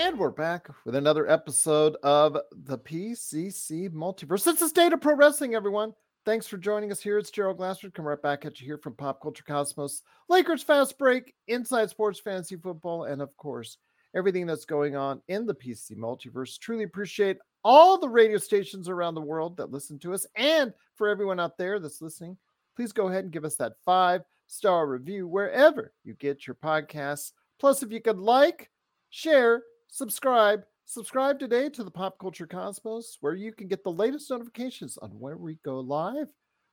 [0.00, 4.46] And we're back with another episode of the PCC Multiverse.
[4.46, 5.92] It's the state of pro wrestling, everyone.
[6.24, 7.18] Thanks for joining us here.
[7.18, 7.92] It's Gerald Glassford.
[7.92, 10.00] Come right back at you here from Pop Culture Cosmos,
[10.30, 13.76] Lakers Fast Break, Inside Sports Fantasy Football, and of course,
[14.16, 16.58] everything that's going on in the PCC Multiverse.
[16.58, 20.26] Truly appreciate all the radio stations around the world that listen to us.
[20.34, 22.38] And for everyone out there that's listening,
[22.74, 27.32] please go ahead and give us that five star review wherever you get your podcasts.
[27.58, 28.70] Plus, if you could like,
[29.10, 30.64] share, subscribe.
[30.86, 35.10] Subscribe today to the Pop Culture Cosmos, where you can get the latest notifications on
[35.10, 36.28] where we go live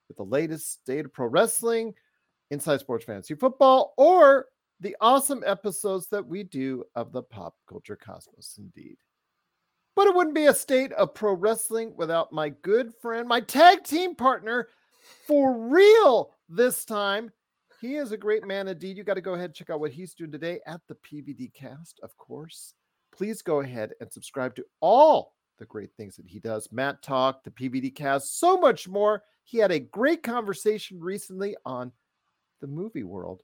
[0.07, 1.93] with the latest state of pro wrestling,
[2.49, 4.45] inside sports fantasy football, or
[4.79, 8.97] the awesome episodes that we do of the Pop Culture Cosmos, indeed.
[9.95, 13.83] But it wouldn't be a state of pro wrestling without my good friend, my tag
[13.83, 14.69] team partner,
[15.25, 17.31] for real this time.
[17.81, 18.97] He is a great man indeed.
[18.97, 21.53] You got to go ahead and check out what he's doing today at the PVD
[21.53, 22.73] cast, of course
[23.17, 26.69] please go ahead and subscribe to all the great things that he does.
[26.71, 29.23] Matt Talk, the PVD cast, so much more.
[29.43, 31.91] He had a great conversation recently on
[32.61, 33.41] the movie world.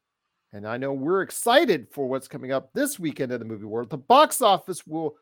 [0.51, 3.89] And I know we're excited for what's coming up this weekend in the movie world.
[3.89, 5.15] The box office will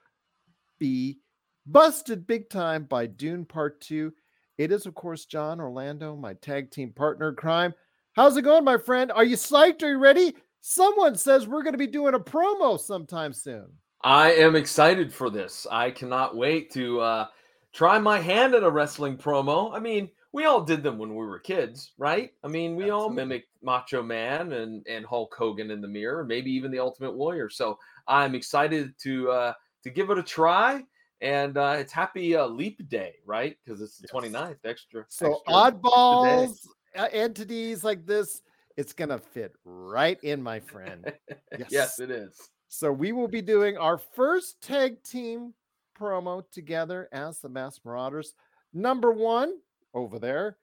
[0.80, 1.20] be
[1.66, 4.12] busted big time by Dune Part 2.
[4.58, 7.74] It is, of course, John Orlando, my tag team partner crime.
[8.14, 9.12] How's it going, my friend?
[9.14, 9.84] Are you psyched?
[9.84, 10.36] Are you ready?
[10.60, 13.68] Someone says we're going to be doing a promo sometime soon.
[14.04, 15.68] I am excited for this.
[15.70, 17.28] I cannot wait to uh,
[17.74, 19.76] try my hand at a wrestling promo.
[19.76, 22.32] I mean, we all did them when we were kids, right?
[22.44, 22.92] I mean, we Absolutely.
[22.92, 27.14] all mimicked Macho Man and and Hulk Hogan in the mirror, maybe even the Ultimate
[27.14, 27.50] Warrior.
[27.50, 29.54] So I'm excited to uh,
[29.84, 30.84] to give it a try.
[31.22, 33.56] And uh, it's Happy uh, Leap Day, right?
[33.64, 34.24] Because it's the yes.
[34.24, 35.06] 29th extra.
[35.08, 36.66] So extra oddballs,
[36.98, 38.42] uh, entities like this,
[38.76, 41.12] it's gonna fit right in, my friend.
[41.60, 42.50] Yes, yes it is.
[42.74, 45.54] So we will be doing our first tag team
[46.00, 48.34] promo together as the Masked Marauders.
[48.74, 49.58] Number one
[49.94, 50.56] over there.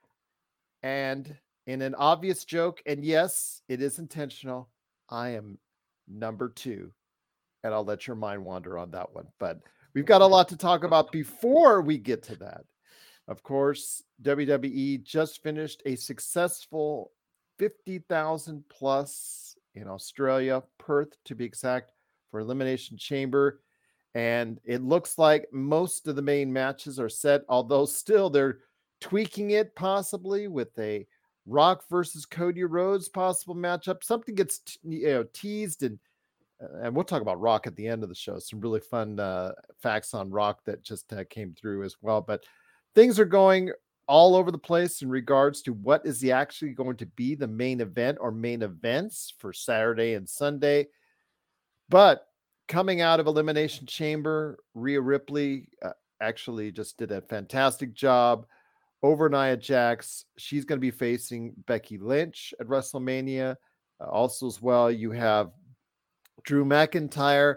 [0.83, 1.37] And
[1.67, 4.71] in an obvious joke, and yes, it is intentional,
[5.11, 5.59] I am
[6.09, 6.93] number two.
[7.63, 9.27] And I'll let your mind wander on that one.
[9.39, 9.61] But
[9.93, 12.63] we've got a lot to talk about before we get to that.
[13.29, 17.13] Of course, WWE just finished a successful
[17.59, 21.93] 50,000 plus in Australia, Perth to be exact,
[22.31, 23.61] for Elimination Chamber.
[24.15, 28.59] And it looks like most of the main matches are set, although still they're
[29.01, 31.07] tweaking it possibly with a
[31.47, 34.05] Rock versus Cody Rhodes possible matchup.
[34.05, 35.99] Something gets you know teased and
[36.63, 38.39] uh, and we'll talk about Rock at the end of the show.
[38.39, 42.21] Some really fun uh, facts on Rock that just uh, came through as well.
[42.21, 42.45] But
[42.95, 43.71] things are going
[44.07, 47.47] all over the place in regards to what is the actually going to be the
[47.47, 50.89] main event or main events for Saturday and Sunday.
[51.89, 52.27] But
[52.69, 55.91] coming out of Elimination Chamber, Rhea Ripley uh,
[56.21, 58.47] actually just did a fantastic job
[59.03, 60.25] over Nia Jax.
[60.37, 63.57] She's going to be facing Becky Lynch at WrestleMania.
[64.01, 65.51] Uh, also, as well, you have
[66.45, 67.57] Drew McIntyre.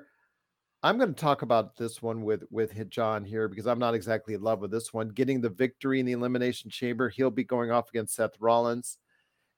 [0.84, 4.34] I'm going to talk about this one with with John here because I'm not exactly
[4.34, 5.10] in love with this one.
[5.10, 8.98] Getting the victory in the Elimination Chamber, he'll be going off against Seth Rollins,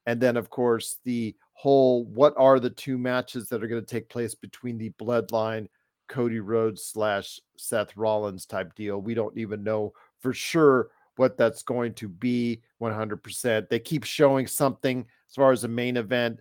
[0.06, 3.87] and then of course the whole what are the two matches that are going to
[3.87, 5.67] take place between the bloodline
[6.07, 9.01] Cody Rhodes slash Seth Rollins type deal.
[9.01, 13.69] We don't even know for sure what that's going to be 100%.
[13.69, 16.39] They keep showing something as far as a main event,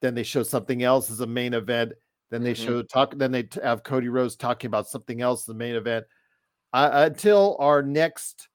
[0.00, 1.92] then they show something else as a main event,
[2.30, 2.64] then they mm-hmm.
[2.64, 6.06] show talk, then they have Cody Rhodes talking about something else the main event.
[6.72, 8.48] Uh, until our next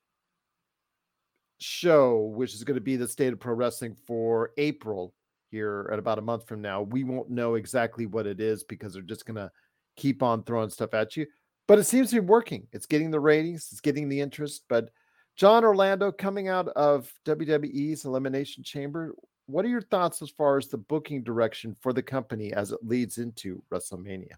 [1.59, 5.13] show, which is going to be the state of pro wrestling for April,
[5.49, 6.81] here at about a month from now.
[6.81, 9.51] We won't know exactly what it is because they're just going to
[9.95, 11.25] keep on throwing stuff at you.
[11.67, 12.67] But it seems to be working.
[12.71, 14.63] It's getting the ratings, it's getting the interest.
[14.69, 14.89] But
[15.35, 19.13] John Orlando coming out of WWE's Elimination Chamber,
[19.47, 22.79] what are your thoughts as far as the booking direction for the company as it
[22.83, 24.33] leads into WrestleMania?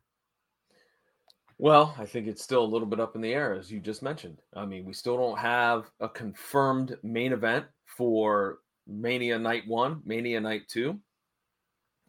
[1.59, 4.04] Well, I think it's still a little bit up in the air, as you just
[4.04, 4.42] mentioned.
[4.56, 10.39] I mean, we still don't have a confirmed main event for Mania Night One, Mania
[10.39, 10.99] Night Two.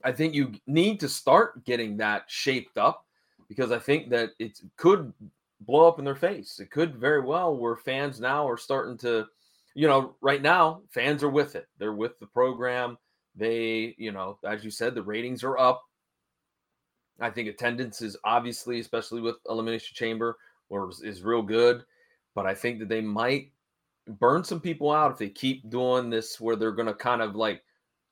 [0.05, 3.05] I think you need to start getting that shaped up
[3.49, 5.13] because I think that it could
[5.61, 6.61] blow up in their face.
[6.61, 9.27] It could very well where fans now are starting to
[9.79, 11.69] you know, right now fans are with it.
[11.79, 12.99] They're with the program.
[13.37, 15.85] They, you know, as you said, the ratings are up.
[17.21, 20.37] I think attendance is obviously, especially with Elimination Chamber,
[20.69, 21.85] or is real good.
[22.35, 23.53] But I think that they might
[24.09, 27.37] burn some people out if they keep doing this, where they're going to kind of
[27.37, 27.63] like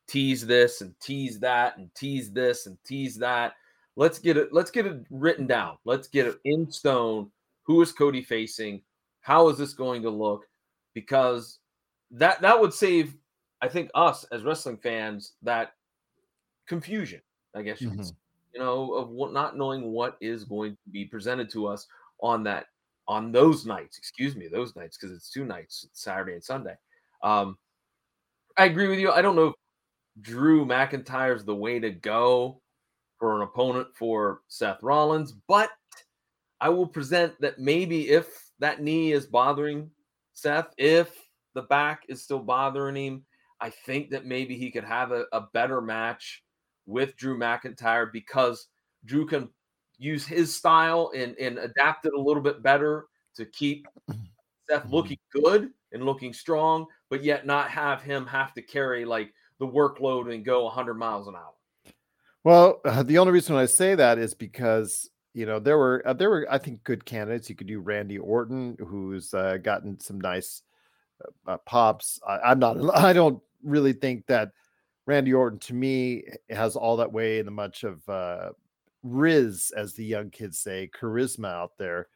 [0.07, 3.55] tease this and tease that and tease this and tease that.
[3.97, 4.53] Let's get it.
[4.53, 5.79] Let's get it written down.
[5.85, 7.31] Let's get it in stone.
[7.63, 8.83] Who is Cody facing?
[9.23, 10.47] How is this going to look?
[10.95, 11.59] Because
[12.11, 13.17] that that would save,
[13.63, 15.73] I think, us as wrestling fans that
[16.67, 17.21] confusion.
[17.55, 18.03] I guess you mm-hmm.
[18.53, 21.87] you know, of what, not knowing what is going to be presented to us
[22.21, 22.67] on that
[23.09, 23.99] on those nights.
[23.99, 26.75] Excuse me, those nights because it's two nights, Saturday and Sunday.
[27.23, 27.57] Um,
[28.57, 29.11] I agree with you.
[29.11, 29.55] I don't know if
[30.23, 32.61] Drew McIntyre's the way to go
[33.19, 35.71] for an opponent for Seth Rollins, but
[36.61, 39.91] I will present that maybe if that knee is bothering
[40.33, 41.15] Seth, if
[41.55, 43.25] the back is still bothering him,
[43.61, 46.43] I think that maybe he could have a, a better match
[46.87, 48.69] with Drew McIntyre because
[49.05, 49.49] Drew can
[49.99, 53.07] use his style and, and adapt it a little bit better
[53.37, 53.87] to keep
[54.69, 54.95] Seth mm-hmm.
[54.95, 59.67] looking good and looking strong, but yet not have him have to carry like the
[59.67, 61.53] workload and go 100 miles an hour.
[62.45, 66.13] Well, uh, the only reason I say that is because you know there were uh,
[66.13, 67.51] there were I think good candidates.
[67.51, 70.63] You could do Randy Orton, who's uh, gotten some nice
[71.25, 72.21] uh, uh pops.
[72.27, 72.77] I, am not.
[72.97, 74.53] I don't really think that
[75.07, 78.51] Randy Orton to me has all that way in the much of uh,
[79.07, 82.09] riz, as the young kids say, charisma out there.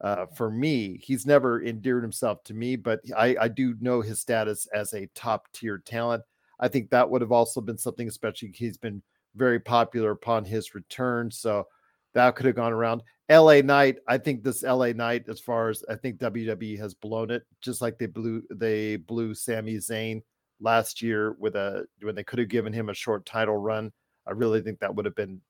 [0.00, 4.20] Uh, for me, he's never endeared himself to me, but I, I do know his
[4.20, 6.22] status as a top tier talent.
[6.60, 9.02] I think that would have also been something, especially he's been
[9.34, 11.30] very popular upon his return.
[11.30, 11.66] So
[12.14, 13.02] that could have gone around.
[13.30, 17.30] LA Knight, I think this LA Knight, as far as I think WWE has blown
[17.30, 20.22] it, just like they blew they blew Sami Zayn
[20.60, 23.92] last year with a when they could have given him a short title run.
[24.26, 25.40] I really think that would have been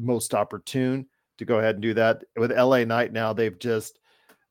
[0.00, 1.06] most opportune
[1.38, 2.22] to go ahead and do that.
[2.36, 3.98] With LA Knight now, they've just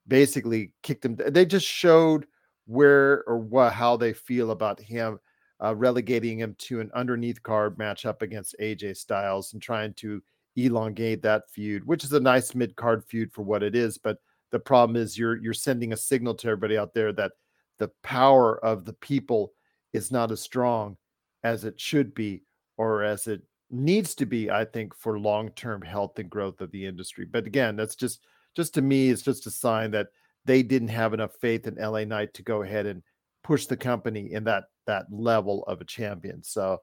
[0.07, 1.17] basically kicked him.
[1.27, 2.25] They just showed
[2.65, 5.19] where or what how they feel about him
[5.63, 10.21] uh, relegating him to an underneath card matchup against AJ Styles and trying to
[10.55, 13.97] elongate that feud, which is a nice mid card feud for what it is.
[13.97, 14.17] But
[14.51, 17.33] the problem is you're you're sending a signal to everybody out there that
[17.77, 19.53] the power of the people
[19.93, 20.97] is not as strong
[21.43, 22.43] as it should be
[22.77, 26.85] or as it needs to be i think for long-term health and growth of the
[26.85, 28.25] industry but again that's just
[28.55, 30.07] just to me it's just a sign that
[30.45, 33.03] they didn't have enough faith in la knight to go ahead and
[33.43, 36.43] push the company in that that level of a champion.
[36.43, 36.81] So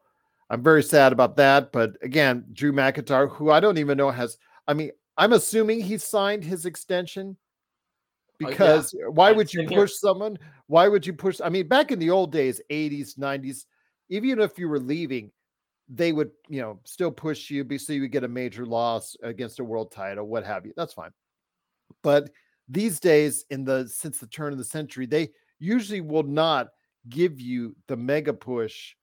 [0.49, 1.73] I'm very sad about that.
[1.73, 5.99] But again, Drew McIntyre, who I don't even know has, I mean, I'm assuming he
[5.99, 7.37] signed his extension
[8.39, 9.07] because uh, yeah.
[9.09, 10.39] why would you push someone?
[10.67, 11.41] Why would you push?
[11.43, 13.65] I mean, back in the old days, 80s, 90s,
[14.09, 15.33] even if you were leaving,
[15.89, 19.17] they would, you know, still push you be so you would get a major loss
[19.23, 20.73] against a world title, what have you.
[20.77, 21.11] That's fine.
[22.03, 22.31] But
[22.69, 25.29] these days, in the since the turn of the century, they
[25.59, 26.69] usually will not
[27.09, 28.95] give you the mega push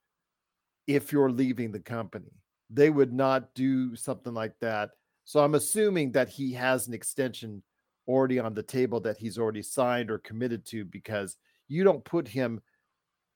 [0.88, 2.31] if you're leaving the company.
[2.69, 4.89] They would not do something like that.
[5.24, 7.63] So I'm assuming that he has an extension
[8.07, 11.38] already on the table that he's already signed or committed to because
[11.69, 12.62] you don't put him,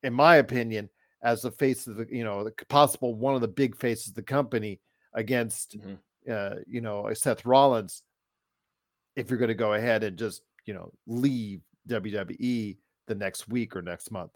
[0.03, 0.89] in my opinion,
[1.27, 4.15] as the face of the, you know, the possible one of the big faces of
[4.15, 4.79] the company
[5.13, 5.95] against, mm-hmm.
[6.31, 8.01] uh, you know, Seth Rollins.
[9.17, 13.75] If you're going to go ahead and just, you know, leave WWE the next week
[13.75, 14.31] or next month.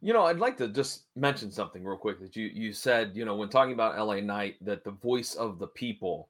[0.00, 3.24] You know, I'd like to just mention something real quick that you you said, you
[3.24, 6.28] know, when talking about LA Knight, that the voice of the people,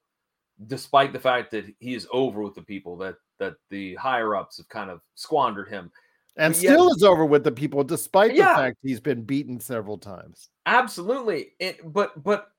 [0.66, 4.58] despite the fact that he is over with the people, that that the higher ups
[4.58, 5.90] have kind of squandered him.
[6.36, 9.98] And still is over with the people, despite yeah, the fact he's been beaten several
[9.98, 10.50] times.
[10.66, 11.52] Absolutely.
[11.60, 12.50] It, but but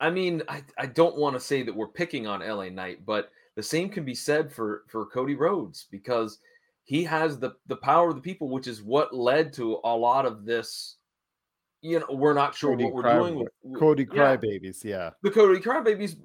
[0.00, 3.30] I mean, I, I don't want to say that we're picking on LA Knight, but
[3.54, 6.38] the same can be said for for Cody Rhodes because
[6.84, 10.24] he has the the power of the people, which is what led to a lot
[10.24, 10.96] of this.
[11.80, 14.96] You know, we're not sure Cody what we're Cry, doing with Cody Crybabies, yeah.
[14.96, 15.10] yeah.
[15.22, 16.16] The Cody Crybabies,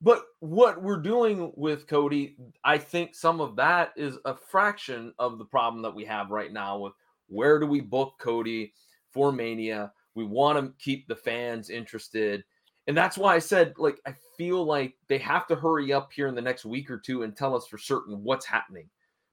[0.00, 5.38] but what we're doing with Cody, I think some of that is a fraction of
[5.38, 6.94] the problem that we have right now with
[7.28, 8.72] where do we book Cody
[9.10, 9.92] for Mania?
[10.14, 12.44] We want to keep the fans interested.
[12.86, 16.26] And that's why I said, like, I feel like they have to hurry up here
[16.26, 18.88] in the next week or two and tell us for certain what's happening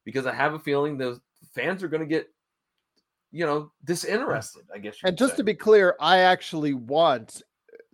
[0.05, 1.19] because I have a feeling those
[1.53, 2.27] fans are going to get,
[3.31, 4.63] you know, disinterested.
[4.73, 4.97] I guess.
[5.03, 5.37] And just say.
[5.37, 7.41] to be clear, I actually want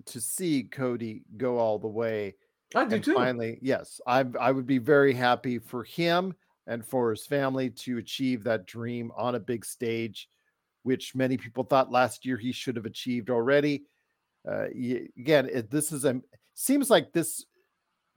[0.05, 2.35] to see Cody go all the way.
[2.73, 3.13] I do too.
[3.13, 6.33] Finally, yes, I I would be very happy for him
[6.67, 10.29] and for his family to achieve that dream on a big stage
[10.85, 13.85] which many people thought last year he should have achieved already.
[14.47, 14.65] Uh,
[15.17, 16.21] again, it, this is a
[16.53, 17.43] seems like this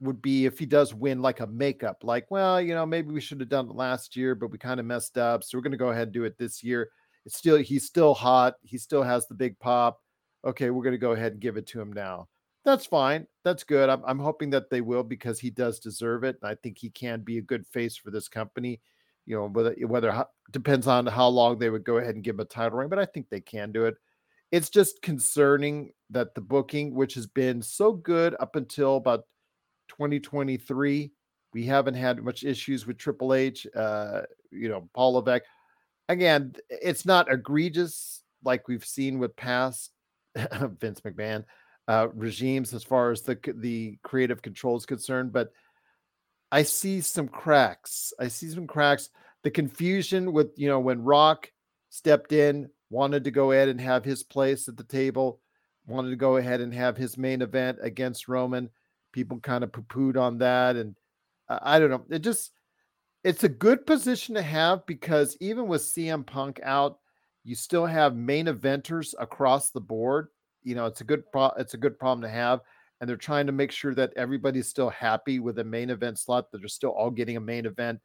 [0.01, 3.19] would be if he does win like a makeup, like, well, you know, maybe we
[3.19, 5.43] should have done it last year, but we kind of messed up.
[5.43, 6.91] So we're going to go ahead and do it this year.
[7.25, 8.55] It's still, he's still hot.
[8.61, 10.01] He still has the big pop.
[10.45, 12.27] Okay, we're going to go ahead and give it to him now.
[12.65, 13.25] That's fine.
[13.43, 13.89] That's good.
[13.89, 16.37] I'm, I'm hoping that they will because he does deserve it.
[16.43, 18.81] I think he can be a good face for this company.
[19.25, 22.41] You know, whether whether depends on how long they would go ahead and give him
[22.41, 23.95] a title ring, but I think they can do it.
[24.51, 29.25] It's just concerning that the booking, which has been so good up until about
[29.89, 31.11] 2023.
[31.53, 34.21] We haven't had much issues with Triple H, uh,
[34.51, 35.43] you know, Paul Levesque.
[36.09, 39.91] Again, it's not egregious like we've seen with past
[40.35, 41.45] Vince McMahon
[41.87, 45.51] uh, regimes as far as the the creative control is concerned, but
[46.51, 48.11] I see some cracks.
[48.19, 49.09] I see some cracks.
[49.43, 51.51] The confusion with you know when Rock
[51.89, 55.39] stepped in, wanted to go ahead and have his place at the table,
[55.87, 58.69] wanted to go ahead and have his main event against Roman
[59.11, 60.95] people kind of poo-pooed on that and
[61.49, 62.51] i don't know it just
[63.23, 66.99] it's a good position to have because even with cm punk out
[67.43, 70.27] you still have main eventers across the board.
[70.63, 72.59] You know it's a good pro- it's a good problem to have
[72.99, 76.51] and they're trying to make sure that everybody's still happy with a main event slot
[76.51, 77.99] that they're still all getting a main event.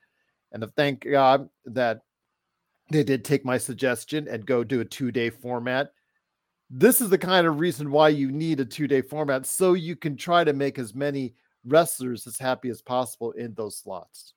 [0.53, 2.01] And thank god that
[2.91, 5.93] they did take my suggestion and go do a two day format.
[6.71, 9.97] This is the kind of reason why you need a two day format so you
[9.97, 11.35] can try to make as many
[11.67, 14.35] wrestlers as happy as possible in those slots.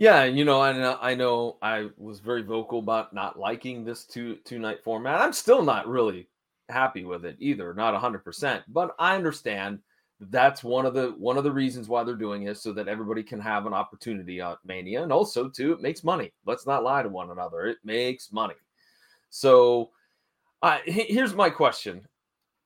[0.00, 4.06] Yeah, you know, I know, I know I was very vocal about not liking this
[4.06, 5.20] two two night format.
[5.20, 6.26] I'm still not really
[6.70, 9.80] happy with it either, not 100%, but I understand
[10.18, 13.22] that's one of the one of the reasons why they're doing it so that everybody
[13.22, 16.32] can have an opportunity at Mania and also too it makes money.
[16.46, 17.66] Let's not lie to one another.
[17.66, 18.54] It makes money.
[19.28, 19.90] So
[20.62, 22.08] uh, here's my question: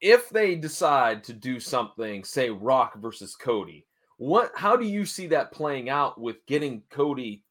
[0.01, 3.87] If they decide to do something, say Rock versus Cody,
[4.19, 4.53] what?
[4.55, 7.43] How do you see that playing out with getting Cody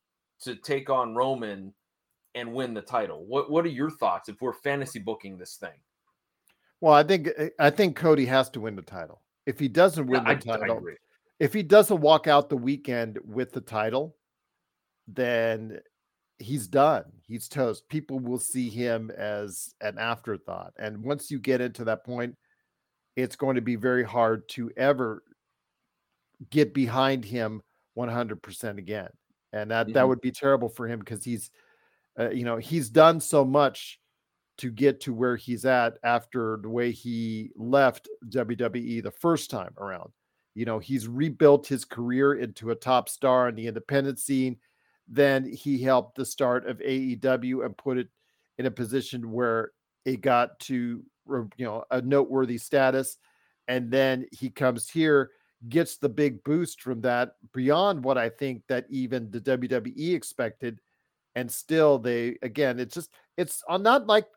[0.42, 1.74] to take on Roman
[2.36, 3.26] and win the title?
[3.26, 5.78] What What are your thoughts if we're fantasy booking this thing?
[6.82, 7.30] Well, I think
[7.60, 9.22] I think Cody has to win the title.
[9.46, 10.96] If he doesn't win the I, title, I
[11.40, 14.16] if he doesn't walk out the weekend with the title,
[15.08, 15.80] then
[16.40, 17.06] he's done.
[17.26, 17.88] He's toast.
[17.90, 20.74] People will see him as an afterthought.
[20.78, 22.36] And once you get into that point,
[23.16, 25.24] it's going to be very hard to ever
[26.50, 27.62] get behind him
[27.98, 29.10] 100% again.
[29.52, 29.94] And that mm-hmm.
[29.94, 31.52] that would be terrible for him because he's
[32.20, 34.00] uh, you know, he's done so much
[34.60, 39.74] to get to where he's at after the way he left WWE the first time
[39.80, 40.12] around.
[40.54, 44.58] You know, he's rebuilt his career into a top star in the independent scene
[45.08, 48.08] then he helped the start of AEW and put it
[48.58, 49.72] in a position where
[50.06, 53.18] it got to you know a noteworthy status
[53.68, 55.32] and then he comes here
[55.70, 60.80] gets the big boost from that beyond what I think that even the WWE expected
[61.36, 64.28] and still they again it's just it's not like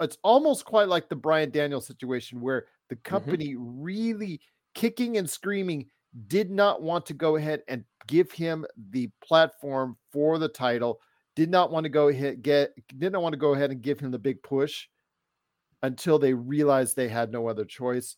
[0.00, 3.08] it's almost quite like the Bryan Daniels situation where the mm-hmm.
[3.10, 3.82] company mm-hmm.
[3.82, 4.40] really
[4.74, 5.86] kicking and screaming
[6.28, 11.00] did not want to go ahead and give him the platform for the title.
[11.34, 14.00] Did not want to go ahead get did not want to go ahead and give
[14.00, 14.86] him the big push
[15.82, 18.16] until they realized they had no other choice.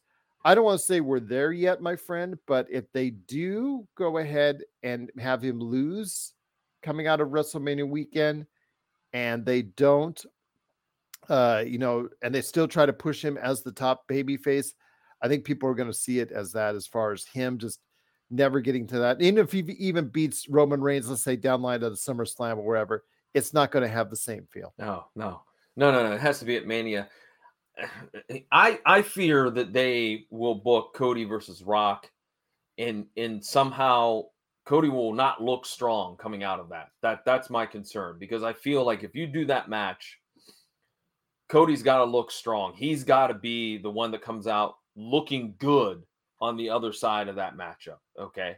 [0.49, 4.17] I don't want to say we're there yet, my friend, but if they do go
[4.17, 6.33] ahead and have him lose
[6.83, 8.47] coming out of WrestleMania weekend
[9.13, 10.25] and they don't
[11.29, 14.73] uh you know and they still try to push him as the top baby face,
[15.21, 17.81] I think people are going to see it as that as far as him just
[18.31, 19.21] never getting to that.
[19.21, 23.05] Even if he even beats Roman Reigns, let's say downline of the SummerSlam or wherever,
[23.35, 24.73] it's not going to have the same feel.
[24.79, 25.43] No, no,
[25.77, 26.13] no, no, no.
[26.15, 27.11] It has to be at Mania.
[28.53, 32.11] I I fear that they will book Cody versus Rock,
[32.77, 34.25] and and somehow
[34.65, 36.91] Cody will not look strong coming out of that.
[37.03, 40.19] That that's my concern because I feel like if you do that match,
[41.49, 42.75] Cody's got to look strong.
[42.75, 46.03] He's got to be the one that comes out looking good
[46.41, 47.99] on the other side of that matchup.
[48.19, 48.57] Okay.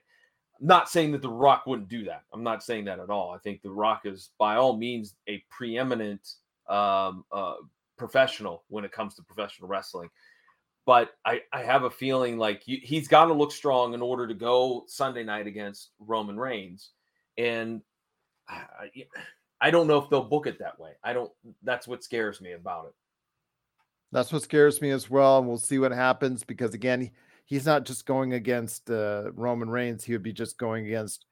[0.61, 2.25] Not saying that The Rock wouldn't do that.
[2.35, 3.31] I'm not saying that at all.
[3.31, 6.35] I think The Rock is, by all means, a preeminent
[6.69, 7.55] um, uh,
[8.01, 10.09] professional when it comes to professional wrestling.
[10.87, 14.35] But I, I have a feeling like he's got to look strong in order to
[14.35, 16.91] go Sunday night against Roman Reigns.
[17.37, 17.83] And
[18.49, 18.89] I,
[19.61, 20.93] I don't know if they'll book it that way.
[21.05, 21.31] I don't,
[21.63, 22.95] that's what scares me about it.
[24.11, 25.39] That's what scares me as well.
[25.39, 27.11] And we'll see what happens because, again,
[27.45, 30.03] he's not just going against uh, Roman Reigns.
[30.03, 31.27] He would be just going against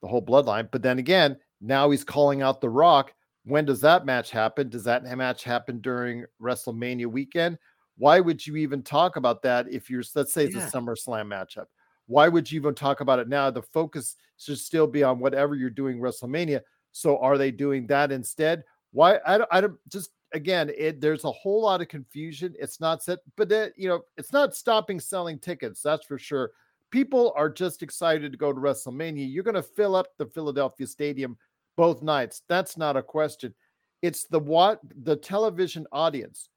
[0.00, 0.70] the whole bloodline.
[0.70, 3.12] But then again, now he's calling out The Rock
[3.44, 4.68] When does that match happen?
[4.68, 7.58] Does that match happen during WrestleMania weekend?
[7.96, 10.66] Why would you even talk about that if you're, let's say it's Yeah.
[10.66, 11.66] a SummerSlam matchup?
[12.06, 13.50] Why would you even talk about it now?
[13.50, 16.60] The focus should still be on whatever you're doing WrestleMania.
[16.92, 18.64] So are they doing that instead?
[18.92, 19.20] Why?
[19.26, 22.54] I don't, I don't just again, it there's a whole lot of confusion.
[22.58, 25.82] It's not set, but that you know, it's not stopping selling tickets.
[25.82, 26.50] That's for sure.
[26.90, 29.32] People are just excited to go to WrestleMania.
[29.32, 31.38] You're going to fill up the Philadelphia Stadium
[31.80, 32.42] both nights.
[32.46, 33.54] That's not a question.
[34.02, 36.50] It's the what the television audience,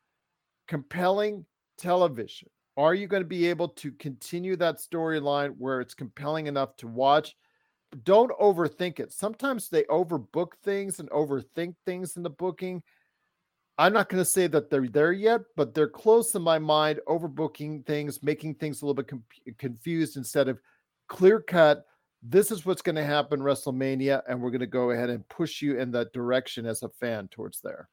[0.67, 1.45] compelling
[1.77, 2.49] television.
[2.75, 6.89] Are you going to be able to continue that storyline where it's compelling enough to
[6.89, 7.37] watch?
[8.03, 9.13] Don't overthink it.
[9.13, 12.83] Sometimes they overbook things and overthink things in the booking.
[13.77, 16.99] I'm not going to say that they're there yet, but they're close in my mind,
[17.07, 19.23] overbooking things, making things a little bit com-
[19.57, 20.59] confused instead of
[21.07, 21.85] clear cut.
[22.25, 25.61] This is what's going to happen WrestleMania, and we're going to go ahead and push
[25.61, 27.89] you in that direction as a fan towards there.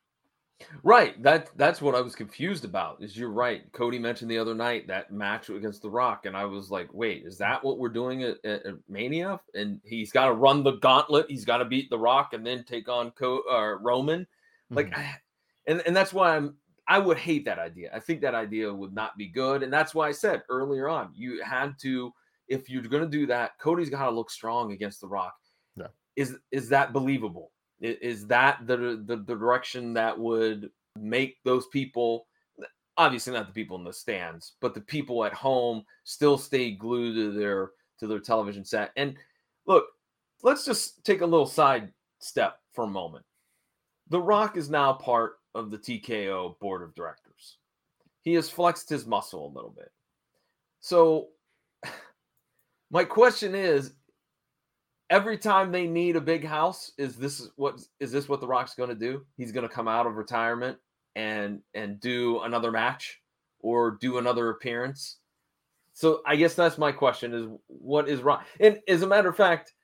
[0.82, 1.20] Right.
[1.22, 3.02] That that's what I was confused about.
[3.02, 3.62] Is you're right.
[3.72, 7.25] Cody mentioned the other night that match against The Rock, and I was like, wait,
[7.25, 9.40] is that what we're doing at, at, at Mania?
[9.54, 11.26] And he's got to run the gauntlet.
[11.30, 14.26] He's got to beat The Rock and then take on Co- uh, Roman.
[14.68, 14.99] Like, Mhm.
[14.99, 15.14] I,
[15.66, 16.56] and and that's why I'm.
[16.87, 17.90] I would hate that idea.
[17.94, 21.10] I think that idea would not be good, and that's why I said earlier on,
[21.14, 22.12] you had to,
[22.50, 25.35] if you're going to do that, Cody's got to look strong against The Rock.
[25.76, 25.87] Yeah.
[26.16, 27.52] Is is that believable?
[27.80, 28.76] Is that the
[29.07, 32.26] the, the direction that would make those people?
[32.97, 37.14] Obviously, not the people in the stands, but the people at home still stay glued
[37.14, 38.90] to their to their television set.
[38.97, 39.16] And
[39.66, 39.87] look,
[40.42, 43.25] let's just take a little side step for a moment.
[44.09, 47.59] The Rock is now part of the TKO board of directors.
[48.23, 49.90] He has flexed his muscle a little bit.
[50.80, 51.28] So,
[52.90, 53.92] my question is
[55.11, 58.75] every time they need a big house, is this what is this what the Rock's
[58.75, 59.25] going to do?
[59.37, 60.79] He's going to come out of retirement
[61.16, 63.20] and and do another match
[63.61, 65.18] or do another appearance.
[65.92, 68.40] So I guess that's my question is what is wrong?
[68.59, 69.74] And as a matter of fact,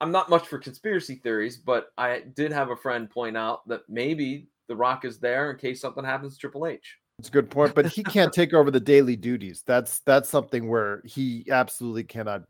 [0.00, 3.82] I'm not much for conspiracy theories, but I did have a friend point out that
[3.88, 6.98] maybe The Rock is there in case something happens to Triple H.
[7.22, 9.62] It's a good point, but he can't take over the daily duties.
[9.64, 12.42] That's that's something where he absolutely cannot.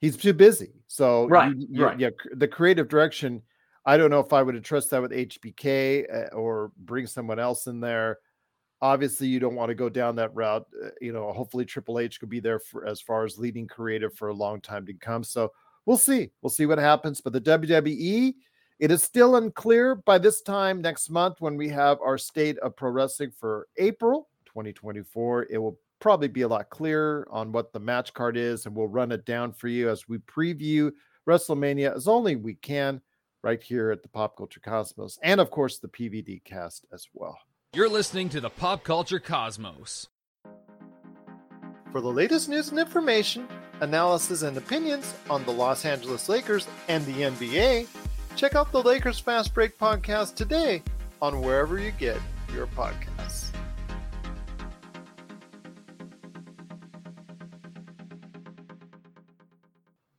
[0.00, 0.72] He's too busy.
[0.86, 2.00] So Right, you- you- right.
[2.00, 3.42] yeah, the creative direction.
[3.84, 7.66] I don't know if I would entrust that with HBK uh, or bring someone else
[7.66, 8.20] in there.
[8.80, 10.64] Obviously, you don't want to go down that route.
[10.82, 14.14] Uh, you know, hopefully Triple H could be there for as far as leading creative
[14.14, 15.22] for a long time to come.
[15.24, 15.52] So
[15.84, 16.30] we'll see.
[16.40, 17.20] We'll see what happens.
[17.20, 18.32] But the WWE,
[18.80, 22.74] it is still unclear by this time next month when we have our state of
[22.74, 25.48] pro wrestling for April 2024.
[25.50, 28.88] It will probably be a lot clearer on what the match card is, and we'll
[28.88, 30.90] run it down for you as we preview
[31.28, 33.02] WrestleMania as only we can
[33.42, 37.38] right here at the Pop Culture Cosmos, and of course the PVD cast as well.
[37.74, 40.08] You're listening to the Pop Culture Cosmos.
[41.92, 43.46] For the latest news and information,
[43.80, 47.86] analysis and opinions on the Los Angeles Lakers and the NBA,
[48.40, 50.82] check out the Lakers Fast Break podcast today
[51.20, 52.16] on wherever you get
[52.54, 53.50] your podcasts.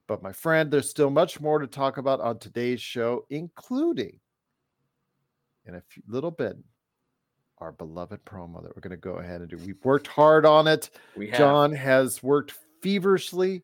[0.05, 4.19] But my friend, there's still much more to talk about on today's show, including
[5.65, 6.57] in a few, little bit
[7.57, 9.57] our beloved promo that we're going to go ahead and do.
[9.57, 10.91] We've worked hard on it.
[11.15, 12.53] We have John has worked
[12.83, 13.63] feverishly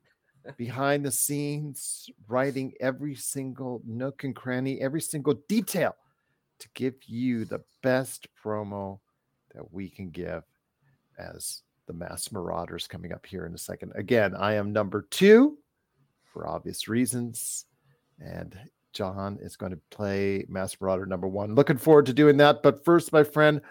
[0.56, 5.96] behind the scenes, writing every single nook and cranny, every single detail
[6.60, 9.00] to give you the best promo
[9.54, 10.44] that we can give
[11.18, 13.92] as the Masked Marauders coming up here in a second.
[13.96, 15.58] Again, I am number two
[16.26, 17.66] for obvious reasons.
[18.20, 18.58] And
[18.94, 21.56] John is going to play Masked Marauder number one.
[21.56, 22.64] Looking forward to doing that.
[22.64, 23.62] But first, my friend,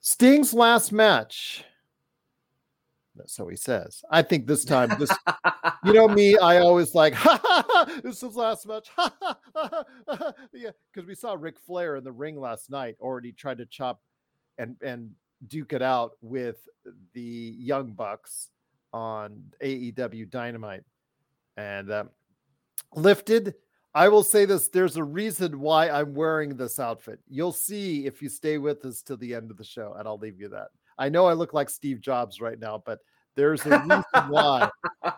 [0.00, 1.64] Sting's last match.
[3.26, 4.02] So he says.
[4.10, 5.10] I think this time, this
[5.84, 8.88] you know me, I always like, ha, ha, ha, this is last match.
[8.96, 12.96] Ha, ha, ha, ha, yeah, because we saw Ric Flair in the ring last night
[13.00, 14.00] already tried to chop
[14.58, 15.10] and and
[15.48, 16.56] duke it out with
[17.12, 18.50] the Young Bucks
[18.92, 20.84] on AEW Dynamite
[21.56, 22.10] and um,
[22.94, 23.54] lifted.
[23.94, 27.20] I will say this: there's a reason why I'm wearing this outfit.
[27.28, 30.18] You'll see if you stay with us till the end of the show, and I'll
[30.18, 30.68] leave you that.
[30.98, 33.00] I know I look like Steve Jobs right now, but
[33.36, 34.70] there's a reason why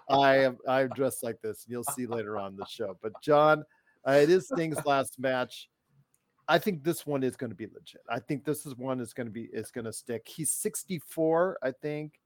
[0.08, 1.64] I am I'm dressed like this.
[1.68, 2.98] You'll see later on the show.
[3.02, 3.64] But John,
[4.06, 5.68] uh, it is Sting's last match.
[6.48, 8.00] I think this one is going to be legit.
[8.08, 10.26] I think this is one is going to be is going to stick.
[10.26, 12.18] He's 64, I think.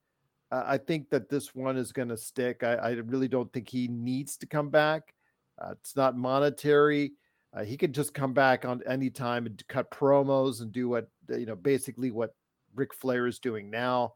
[0.51, 2.63] Uh, I think that this one is going to stick.
[2.63, 5.15] I, I really don't think he needs to come back.
[5.61, 7.13] Uh, it's not monetary.
[7.55, 11.09] Uh, he could just come back on any time and cut promos and do what
[11.29, 12.35] you know, basically what
[12.75, 14.15] Ric Flair is doing now.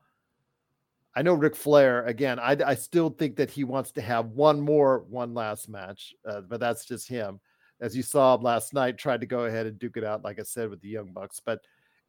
[1.14, 2.38] I know Ric Flair again.
[2.38, 6.42] I, I still think that he wants to have one more, one last match, uh,
[6.42, 7.40] but that's just him.
[7.80, 10.38] As you saw him last night, tried to go ahead and duke it out, like
[10.38, 11.40] I said, with the Young Bucks.
[11.44, 11.60] But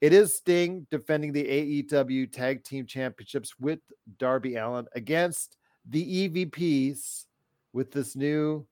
[0.01, 3.79] it is Sting defending the AEW Tag Team Championships with
[4.19, 5.57] Darby Allin against
[5.89, 7.25] the EVPs
[7.73, 8.65] with this new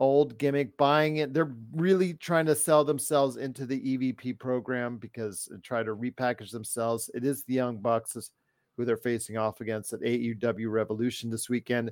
[0.00, 1.32] old gimmick, buying it.
[1.32, 6.50] They're really trying to sell themselves into the EVP program because and try to repackage
[6.50, 7.10] themselves.
[7.14, 8.16] It is the Young Bucks
[8.76, 11.90] who they're facing off against at AEW Revolution this weekend.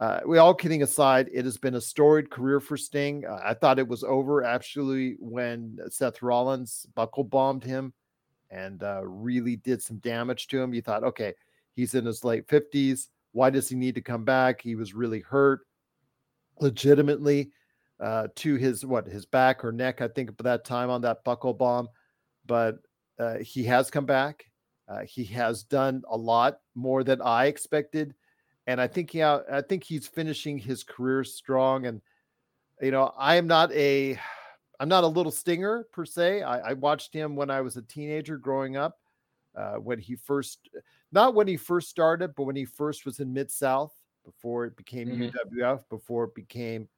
[0.00, 3.24] Uh, we all kidding aside, it has been a storied career for Sting.
[3.26, 7.92] Uh, I thought it was over actually when Seth Rollins buckle bombed him
[8.50, 10.74] and uh, really did some damage to him.
[10.74, 11.34] You thought, okay,
[11.76, 13.08] he's in his late 50s.
[13.32, 14.62] Why does he need to come back?
[14.62, 15.60] He was really hurt
[16.60, 17.50] legitimately
[18.00, 21.24] uh, to his what his back or neck, I think, at that time on that
[21.24, 21.88] buckle bomb.
[22.46, 22.78] But
[23.18, 24.46] uh, he has come back.
[24.88, 28.14] Uh, he has done a lot more than I expected
[28.70, 31.86] and I think he, I think he's finishing his career strong.
[31.86, 32.00] And
[32.80, 34.16] you know, I am not a,
[34.78, 36.42] I'm not a little stinger per se.
[36.42, 38.98] I, I watched him when I was a teenager growing up,
[39.56, 40.68] uh, when he first,
[41.10, 43.92] not when he first started, but when he first was in Mid South
[44.24, 45.58] before it became mm-hmm.
[45.58, 46.88] UWF, before it became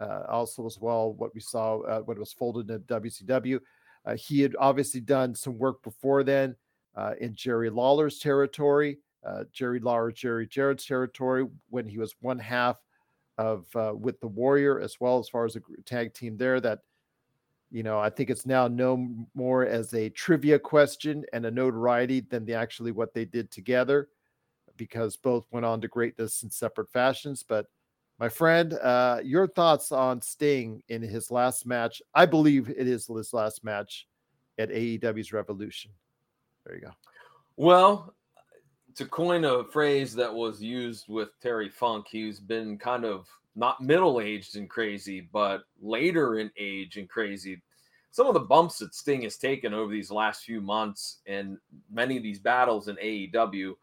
[0.00, 3.60] uh, also as well what we saw uh, when it was folded into WCW.
[4.04, 6.54] Uh, he had obviously done some work before then
[6.94, 12.38] uh, in Jerry Lawler's territory uh, Jerry Lawler, Jerry Jarrett's territory when he was one
[12.38, 12.76] half
[13.38, 16.60] of uh, with the Warrior, as well as far as a tag team there.
[16.60, 16.80] That
[17.70, 22.20] you know, I think it's now known more as a trivia question and a notoriety
[22.20, 24.08] than the actually what they did together,
[24.76, 27.42] because both went on to greatness in separate fashions.
[27.42, 27.66] But
[28.18, 32.00] my friend, uh, your thoughts on Sting in his last match?
[32.14, 34.06] I believe it is his last match
[34.58, 35.90] at AEW's Revolution.
[36.64, 36.92] There you go.
[37.56, 38.14] Well,
[38.96, 43.80] to coin a phrase that was used with Terry Funk, he's been kind of not
[43.80, 47.62] middle aged and crazy, but later in age and crazy.
[48.10, 51.58] Some of the bumps that Sting has taken over these last few months and
[51.90, 53.74] many of these battles in AEW,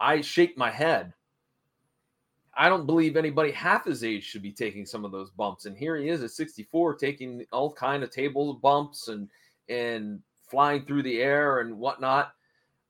[0.00, 1.12] I shake my head.
[2.56, 5.66] I don't believe anybody half his age should be taking some of those bumps.
[5.66, 9.28] And here he is at 64, taking all kind of table bumps and
[9.68, 12.32] and flying through the air and whatnot.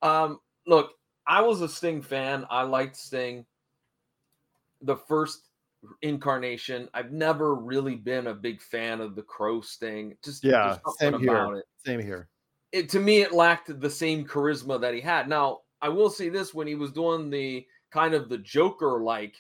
[0.03, 0.93] Um, look,
[1.27, 2.47] I was a Sting fan.
[2.51, 3.47] I liked Sting.
[4.83, 5.49] The first
[6.03, 6.89] incarnation.
[6.95, 10.17] I've never really been a big fan of the Crow Sting.
[10.23, 11.57] Just yeah, same here.
[11.57, 11.65] It.
[11.85, 12.29] Same here.
[12.73, 15.29] It to me, it lacked the same charisma that he had.
[15.29, 19.37] Now, I will say this: when he was doing the kind of the Joker like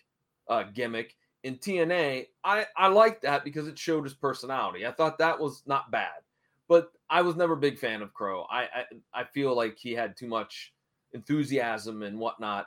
[0.46, 4.86] uh, gimmick in TNA, I I liked that because it showed his personality.
[4.86, 6.20] I thought that was not bad,
[6.68, 8.46] but I was never a big fan of Crow.
[8.50, 10.74] I I, I feel like he had too much
[11.14, 12.66] enthusiasm and whatnot.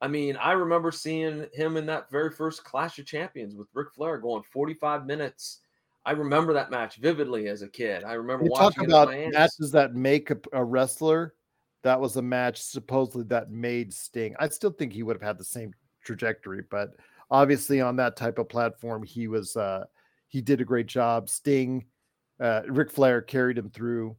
[0.00, 3.92] I mean, I remember seeing him in that very first Clash of Champions with Ric
[3.92, 5.60] Flair going 45 minutes.
[6.06, 8.02] I remember that match vividly as a kid.
[8.02, 11.34] I remember you watching talk about matches that make a, a, wrestler.
[11.82, 14.34] That was a match supposedly that made Sting.
[14.38, 15.72] I still think he would have had the same
[16.04, 16.90] trajectory, but
[17.30, 19.84] obviously on that type of platform, he was uh
[20.28, 21.28] he did a great job.
[21.28, 21.86] Sting,
[22.40, 24.16] uh Ric Flair carried him through,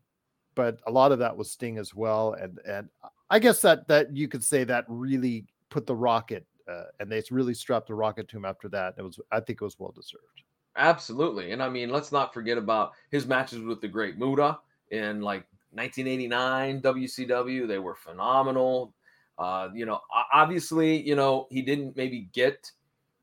[0.56, 2.34] but a lot of that was Sting as well.
[2.34, 2.90] And and
[3.30, 7.24] I guess that that you could say that really put the rocket, uh, and they
[7.32, 8.96] really strapped the rocket to him after that.
[8.98, 10.44] It was, I think, it was well deserved.
[10.76, 15.22] Absolutely, and I mean, let's not forget about his matches with the Great Muta in
[15.22, 17.68] like 1989 WCW.
[17.68, 18.94] They were phenomenal.
[19.38, 20.00] Uh, you know,
[20.34, 22.72] obviously, you know, he didn't maybe get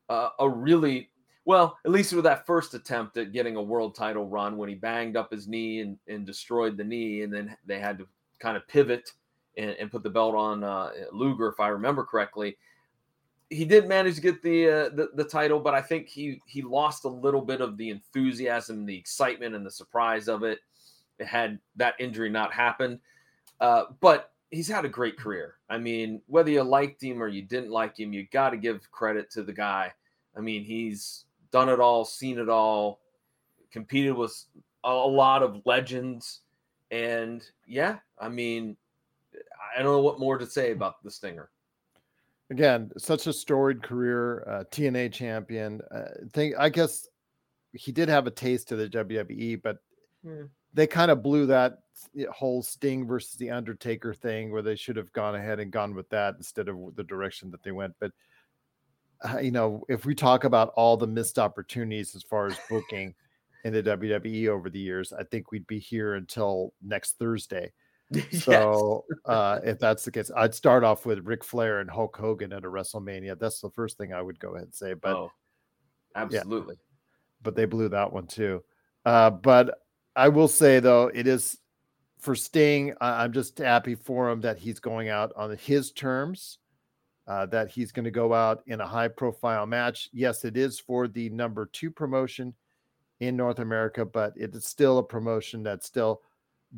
[0.09, 1.11] uh, a really
[1.49, 4.75] well, at least with that first attempt at getting a world title run when he
[4.75, 8.07] banged up his knee and, and destroyed the knee, and then they had to
[8.39, 9.13] kind of pivot
[9.57, 12.59] and, and put the belt on uh, Luger, if I remember correctly.
[13.49, 16.61] He did manage to get the, uh, the, the title, but I think he he
[16.61, 20.59] lost a little bit of the enthusiasm, the excitement, and the surprise of it.
[21.25, 23.01] Had that injury not happened,
[23.61, 25.55] uh, but he's had a great career.
[25.69, 28.91] I mean, whether you liked him or you didn't like him, you got to give
[28.91, 29.93] credit to the guy.
[30.37, 33.01] I mean, he's done it all, seen it all,
[33.73, 34.45] competed with
[34.85, 36.41] a lot of legends,
[36.91, 38.77] and yeah, I mean,
[39.77, 41.51] I don't know what more to say about the Stinger.
[42.51, 45.83] Again, such a storied career, uh, TNA champion.
[45.91, 47.09] Uh, think I guess
[47.73, 49.79] he did have a taste to the WWE, but
[50.25, 50.45] hmm.
[50.79, 51.81] They kind of blew that
[52.31, 56.09] whole Sting versus the Undertaker thing, where they should have gone ahead and gone with
[56.11, 57.95] that instead of the direction that they went.
[57.99, 58.13] But
[59.29, 63.13] uh, you know, if we talk about all the missed opportunities as far as booking
[63.65, 67.73] in the WWE over the years, I think we'd be here until next Thursday.
[68.33, 69.19] So yes.
[69.27, 72.65] uh, if that's the case, I'd start off with Ric Flair and Hulk Hogan at
[72.65, 73.39] a WrestleMania.
[73.39, 74.95] That's the first thing I would go ahead and say.
[74.95, 75.33] But oh,
[76.17, 76.77] absolutely.
[76.79, 76.97] Yeah,
[77.43, 78.63] but they blew that one too.
[79.05, 79.81] Uh, but
[80.19, 81.59] I will say though, it is
[82.19, 82.93] for Sting.
[83.01, 86.59] I'm just happy for him that he's going out on his terms.
[87.29, 90.09] Uh, that he's going to go out in a high profile match.
[90.15, 92.55] Yes, it is for the number two promotion
[93.21, 96.23] in North America, but it is still a promotion that still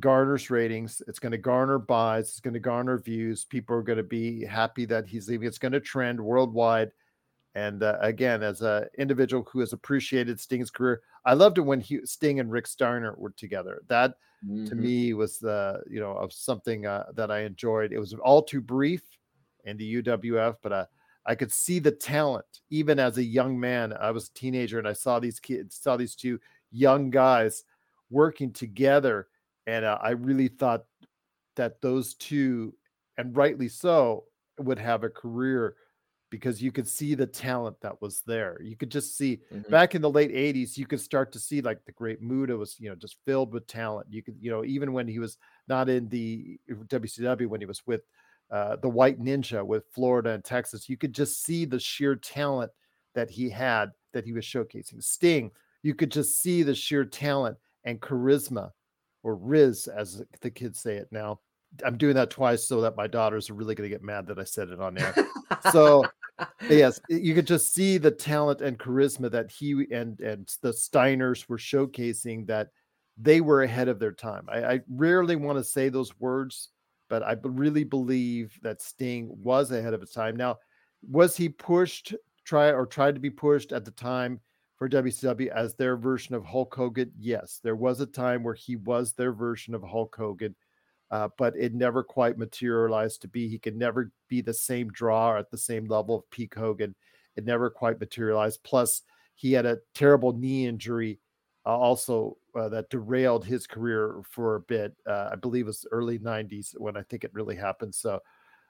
[0.00, 1.00] garners ratings.
[1.07, 2.29] It's going to garner buys.
[2.31, 3.44] It's going to garner views.
[3.44, 5.46] People are going to be happy that he's leaving.
[5.46, 6.90] It's going to trend worldwide.
[7.54, 11.80] And uh, again, as an individual who has appreciated Sting's career, I loved it when
[11.80, 13.82] he, Sting and Rick Steiner were together.
[13.88, 14.66] That mm-hmm.
[14.66, 17.92] to me was the you know of something uh, that I enjoyed.
[17.92, 19.02] It was all too brief
[19.64, 20.86] in the UWF, but uh,
[21.26, 23.92] I could see the talent even as a young man.
[24.00, 26.38] I was a teenager and I saw these kids, saw these two
[26.70, 27.64] young guys
[28.10, 29.26] working together
[29.66, 30.84] and uh, I really thought
[31.56, 32.74] that those two,
[33.18, 34.24] and rightly so,
[34.58, 35.76] would have a career
[36.30, 38.60] because you could see the talent that was there.
[38.62, 39.70] You could just see mm-hmm.
[39.70, 42.76] back in the late 80s, you could start to see like the great Muta was,
[42.78, 44.06] you know, just filled with talent.
[44.10, 45.36] You could, you know, even when he was
[45.68, 48.02] not in the WCW, when he was with
[48.50, 52.70] uh, the White Ninja with Florida and Texas, you could just see the sheer talent
[53.14, 55.02] that he had that he was showcasing.
[55.02, 55.50] Sting,
[55.82, 58.70] you could just see the sheer talent and charisma
[59.22, 61.40] or Riz, as the kids say it now.
[61.84, 64.38] I'm doing that twice so that my daughters are really going to get mad that
[64.38, 65.14] I said it on there.
[65.72, 66.04] so,
[66.68, 71.48] yes, you could just see the talent and charisma that he and and the Steiners
[71.48, 72.68] were showcasing that
[73.16, 74.46] they were ahead of their time.
[74.48, 76.70] I, I rarely want to say those words,
[77.09, 80.37] but I really believe that Sting was ahead of his time.
[80.37, 80.59] Now,
[81.09, 84.40] was he pushed, try or tried to be pushed at the time?
[84.81, 87.12] for WCW as their version of Hulk Hogan.
[87.18, 90.57] Yes, there was a time where he was their version of Hulk Hogan,
[91.11, 93.49] uh, but it never quite materialized to be.
[93.49, 96.94] He could never be the same draw at the same level of peak Hogan.
[97.37, 98.62] It never quite materialized.
[98.62, 99.03] Plus,
[99.35, 101.18] he had a terrible knee injury
[101.66, 104.94] uh, also uh, that derailed his career for a bit.
[105.07, 107.94] Uh, I believe it was early 90s when I think it really happened.
[107.94, 108.20] So,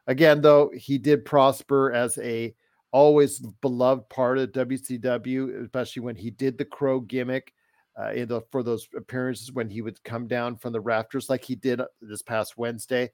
[0.07, 2.55] again, though, he did prosper as a
[2.93, 7.53] always beloved part of WCW, especially when he did the crow gimmick
[7.99, 11.45] uh, in the, for those appearances when he would come down from the rafters, like
[11.45, 13.11] he did uh, this past Wednesday,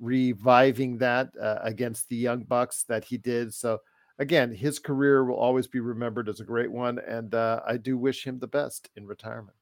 [0.00, 3.52] reviving that uh, against the Young Bucks that he did.
[3.54, 3.78] So,
[4.18, 6.98] again, his career will always be remembered as a great one.
[6.98, 9.56] And uh, I do wish him the best in retirement.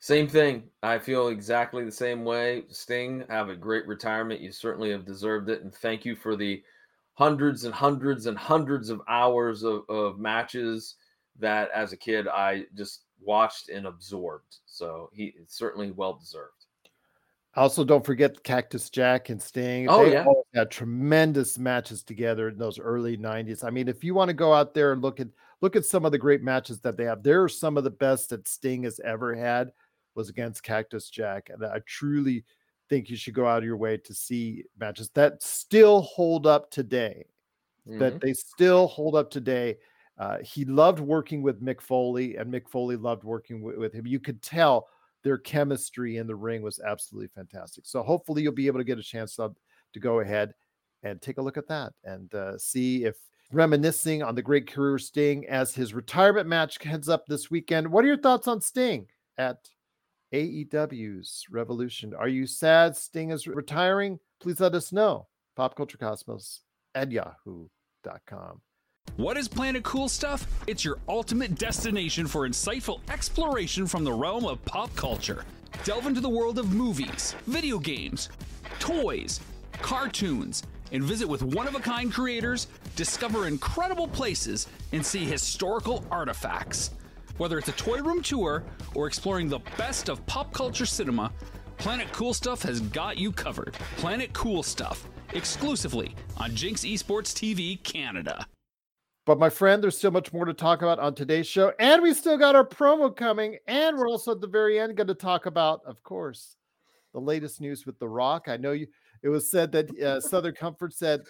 [0.00, 0.64] Same thing.
[0.82, 2.64] I feel exactly the same way.
[2.68, 4.40] Sting, have a great retirement.
[4.40, 5.62] You certainly have deserved it.
[5.62, 6.62] And thank you for the
[7.14, 10.96] hundreds and hundreds and hundreds of hours of, of matches
[11.38, 14.56] that as a kid I just watched and absorbed.
[14.66, 16.66] So he certainly well deserved.
[17.56, 19.88] Also, don't forget Cactus Jack and Sting.
[19.88, 20.24] Oh, they yeah.
[20.54, 23.62] had tremendous matches together in those early 90s.
[23.62, 25.28] I mean, if you want to go out there and look at
[25.60, 27.90] look at some of the great matches that they have, there are some of the
[27.90, 29.70] best that Sting has ever had
[30.16, 31.48] was against Cactus Jack.
[31.48, 32.44] And I truly
[32.88, 36.70] think you should go out of your way to see matches that still hold up
[36.70, 37.26] today.
[37.88, 37.98] Mm-hmm.
[37.98, 39.76] That they still hold up today.
[40.18, 44.06] Uh, he loved working with Mick Foley, and Mick Foley loved working with, with him.
[44.06, 44.88] You could tell
[45.22, 47.86] their chemistry in the ring was absolutely fantastic.
[47.86, 49.50] So hopefully you'll be able to get a chance to,
[49.92, 50.52] to go ahead
[51.02, 53.16] and take a look at that and uh, see if
[53.50, 57.88] reminiscing on the great career Sting as his retirement match heads up this weekend.
[57.88, 59.06] What are your thoughts on Sting
[59.38, 59.58] at
[60.34, 62.12] AEW's Revolution.
[62.12, 64.18] Are you sad Sting is retiring?
[64.40, 65.28] Please let us know.
[65.54, 66.60] Pop Culture Cosmos
[66.94, 68.60] at yahoo.com.
[69.16, 70.44] What is Planet Cool Stuff?
[70.66, 75.44] It's your ultimate destination for insightful exploration from the realm of pop culture.
[75.84, 78.28] Delve into the world of movies, video games,
[78.80, 79.38] toys,
[79.80, 86.04] cartoons, and visit with one of a kind creators, discover incredible places, and see historical
[86.10, 86.90] artifacts.
[87.36, 88.64] Whether it's a toy room tour
[88.96, 91.30] or exploring the best of pop culture cinema,
[91.78, 93.74] Planet Cool Stuff has got you covered.
[93.96, 98.44] Planet Cool Stuff, exclusively on Jinx Esports TV Canada.
[99.26, 101.72] But my friend, there's still much more to talk about on today's show.
[101.78, 103.56] And we still got our promo coming.
[103.66, 106.56] And we're also at the very end going to talk about, of course,
[107.12, 108.48] the latest news with The Rock.
[108.48, 108.86] I know you,
[109.22, 111.22] it was said that uh, Southern Comfort said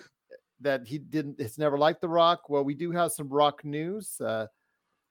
[0.60, 2.48] that he didn't, it's never liked The Rock.
[2.48, 4.20] Well, we do have some Rock news.
[4.20, 4.46] Uh,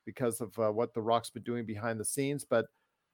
[0.06, 2.46] because of uh, what The Rock's been doing behind the scenes.
[2.46, 2.65] But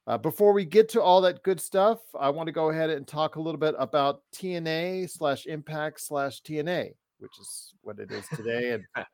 [0.08, 3.08] uh, before we get to all that good stuff, I want to go ahead and
[3.08, 8.26] talk a little bit about TNA slash Impact slash TNA, which is what it is
[8.36, 8.72] today.
[8.72, 8.84] And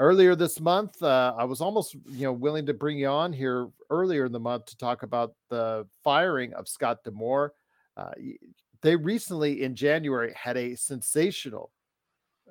[0.00, 3.68] earlier this month, uh, I was almost you know willing to bring you on here
[3.90, 7.52] earlier in the month to talk about the firing of Scott D'Amore.
[7.96, 8.10] Uh,
[8.82, 11.70] they recently in January had a sensational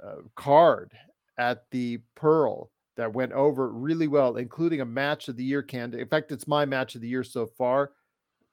[0.02, 0.94] uh, card
[1.38, 6.02] at the Pearl that went over really well, including a match of the year candidate.
[6.02, 7.92] In fact, it's my match of the year so far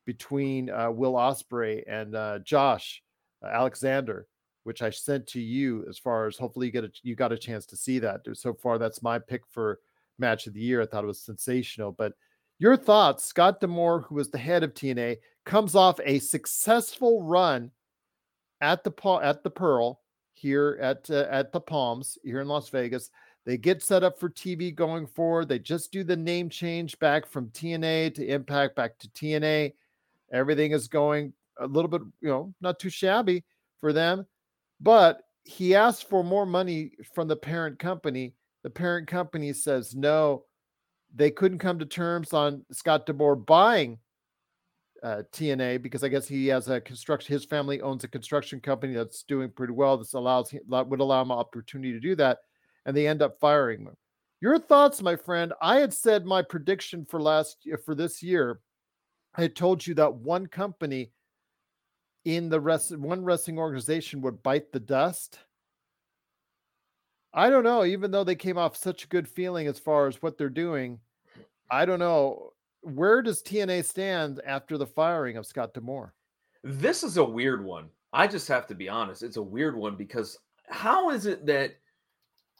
[0.06, 3.02] between uh, Will Ospreay and uh, Josh
[3.44, 4.26] uh, Alexander,
[4.66, 5.84] which I sent to you.
[5.88, 8.22] As far as hopefully you get a, you got a chance to see that.
[8.32, 9.78] So far, that's my pick for
[10.18, 10.82] match of the year.
[10.82, 11.92] I thought it was sensational.
[11.92, 12.14] But
[12.58, 13.24] your thoughts?
[13.24, 17.70] Scott D'Amore, who was the head of TNA, comes off a successful run
[18.60, 20.00] at the at the Pearl
[20.32, 23.10] here at uh, at the Palms here in Las Vegas.
[23.44, 25.48] They get set up for TV going forward.
[25.48, 29.74] They just do the name change back from TNA to Impact back to TNA.
[30.32, 33.44] Everything is going a little bit, you know, not too shabby
[33.78, 34.26] for them.
[34.80, 38.34] But he asked for more money from the parent company.
[38.62, 40.44] The parent company says no.
[41.14, 43.98] They couldn't come to terms on Scott D'Amore buying
[45.02, 47.32] uh, TNA because I guess he has a construction.
[47.32, 49.96] His family owns a construction company that's doing pretty well.
[49.96, 52.38] This allows would allow him opportunity to do that,
[52.84, 53.96] and they end up firing him.
[54.40, 55.52] Your thoughts, my friend?
[55.62, 58.60] I had said my prediction for last for this year.
[59.34, 61.12] I had told you that one company
[62.26, 65.38] in the rest one wrestling organization would bite the dust.
[67.32, 70.20] I don't know, even though they came off such a good feeling as far as
[70.20, 70.98] what they're doing.
[71.70, 72.50] I don't know.
[72.80, 76.14] Where does TNA stand after the firing of Scott D'Amore?
[76.64, 77.90] This is a weird one.
[78.12, 79.22] I just have to be honest.
[79.22, 80.36] It's a weird one because
[80.68, 81.76] how is it that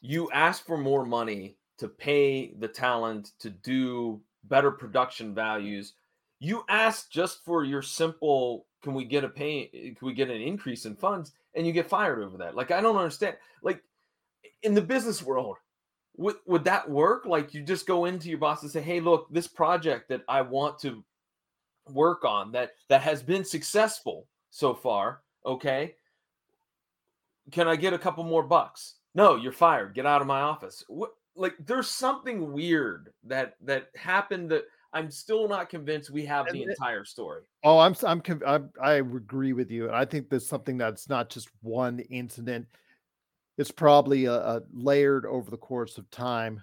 [0.01, 5.95] you ask for more money to pay the talent to do better production values?
[6.39, 10.31] You ask just for your simple can we get a pay eh, can we get
[10.31, 12.55] an increase in funds and you get fired over that?
[12.55, 13.83] Like i don't understand like
[14.63, 15.57] in the business world
[16.17, 17.27] would, would that work?
[17.27, 20.41] Like you just go into your boss and say hey look this project that i
[20.41, 21.03] want to
[21.91, 25.97] work on that that has been successful so far okay
[27.51, 28.95] can i get a couple more bucks?
[29.17, 29.95] No you're fired.
[29.95, 30.85] Get out of my office.
[30.87, 36.51] What like there's something weird that that happened that I'm still not convinced we have
[36.51, 37.43] the entire story.
[37.65, 39.87] Oh, I'm I'm, I'm I agree with you.
[39.87, 42.67] And I think there's something that's not just one incident.
[43.59, 46.63] It's probably a, a layered over the course of time.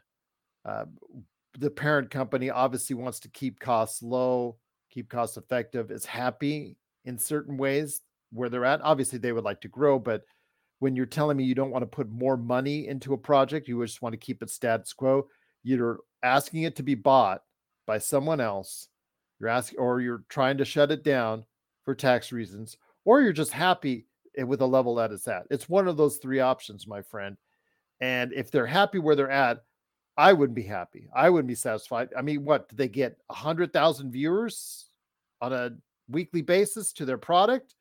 [0.66, 0.86] Uh,
[1.58, 4.58] the parent company obviously wants to keep costs low,
[4.90, 5.92] keep costs effective.
[5.92, 8.82] Is happy in certain ways where they're at.
[8.82, 10.24] Obviously, they would like to grow, but
[10.80, 13.82] when you're telling me you don't want to put more money into a project, you
[13.86, 15.28] just want to keep it status quo.
[15.64, 17.42] You're asking it to be bought
[17.86, 18.90] by someone else,
[19.40, 21.46] you're asking, or you're trying to shut it down
[21.84, 24.06] for tax reasons, or you're just happy
[24.38, 25.46] with the level that it's at.
[25.50, 27.38] It's one of those three options, my friend.
[28.02, 29.64] And if they're happy where they're at,
[30.18, 31.08] I wouldn't be happy.
[31.16, 32.10] I wouldn't be satisfied.
[32.18, 33.18] I mean, what do they get?
[33.30, 34.88] A hundred thousand viewers
[35.42, 35.72] on a
[36.08, 37.76] weekly basis to their product?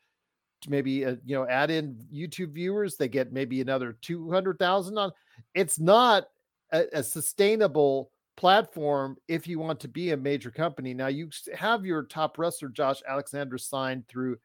[0.63, 4.59] To maybe uh, you know add in YouTube viewers, they get maybe another two hundred
[4.59, 5.11] thousand on.
[5.55, 6.29] It's not
[6.73, 10.95] a, a sustainable platform if you want to be a major company.
[10.95, 14.37] Now you have your top wrestler Josh Alexander signed through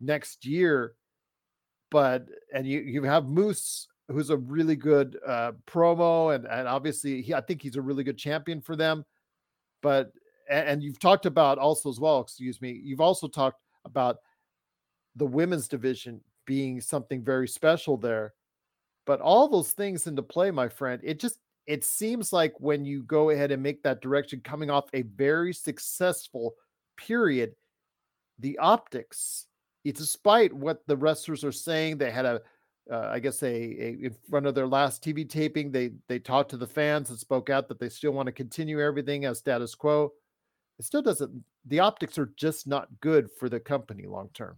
[0.00, 0.94] next year,
[1.90, 7.22] but and you you have Moose who's a really good uh, promo and and obviously
[7.22, 9.04] he, I think he's a really good champion for them.
[9.82, 10.12] But
[10.48, 14.18] and, and you've talked about also as well, excuse me, you've also talked about
[15.16, 18.34] the women's division being something very special there.
[19.06, 21.38] But all those things into play, my friend, it just
[21.70, 25.52] it seems like when you go ahead and make that direction coming off a very
[25.52, 26.54] successful
[26.96, 27.54] period,
[28.40, 29.46] the optics,
[29.84, 32.40] it's despite what the wrestlers are saying, they had a,
[32.90, 36.50] uh, I guess a, a in front of their last TV taping, they they talked
[36.50, 39.76] to the fans and spoke out that they still want to continue everything as status
[39.76, 40.12] quo.
[40.80, 41.44] It still doesn't.
[41.66, 44.56] The optics are just not good for the company long term.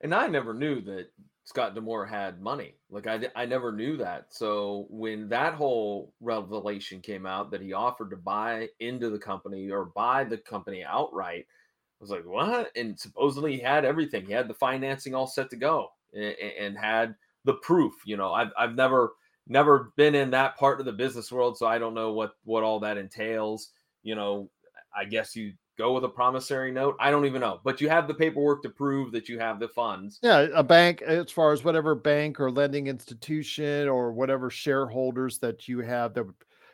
[0.00, 1.08] And I never knew that
[1.44, 2.74] Scott D'Amore had money.
[2.90, 4.26] Like I, I never knew that.
[4.30, 9.70] So when that whole revelation came out that he offered to buy into the company
[9.70, 12.70] or buy the company outright, I was like, what?
[12.76, 14.26] And supposedly he had everything.
[14.26, 17.14] He had the financing all set to go and, and had
[17.44, 17.94] the proof.
[18.06, 19.12] You know, I've, I've never
[19.48, 22.62] never been in that part of the business world, so I don't know what what
[22.62, 23.70] all that entails.
[24.04, 24.50] You know,
[24.96, 26.96] I guess you go with a promissory note.
[27.00, 29.68] I don't even know, but you have the paperwork to prove that you have the
[29.68, 30.18] funds.
[30.22, 35.68] Yeah, a bank, as far as whatever bank or lending institution or whatever shareholders that
[35.68, 36.26] you have that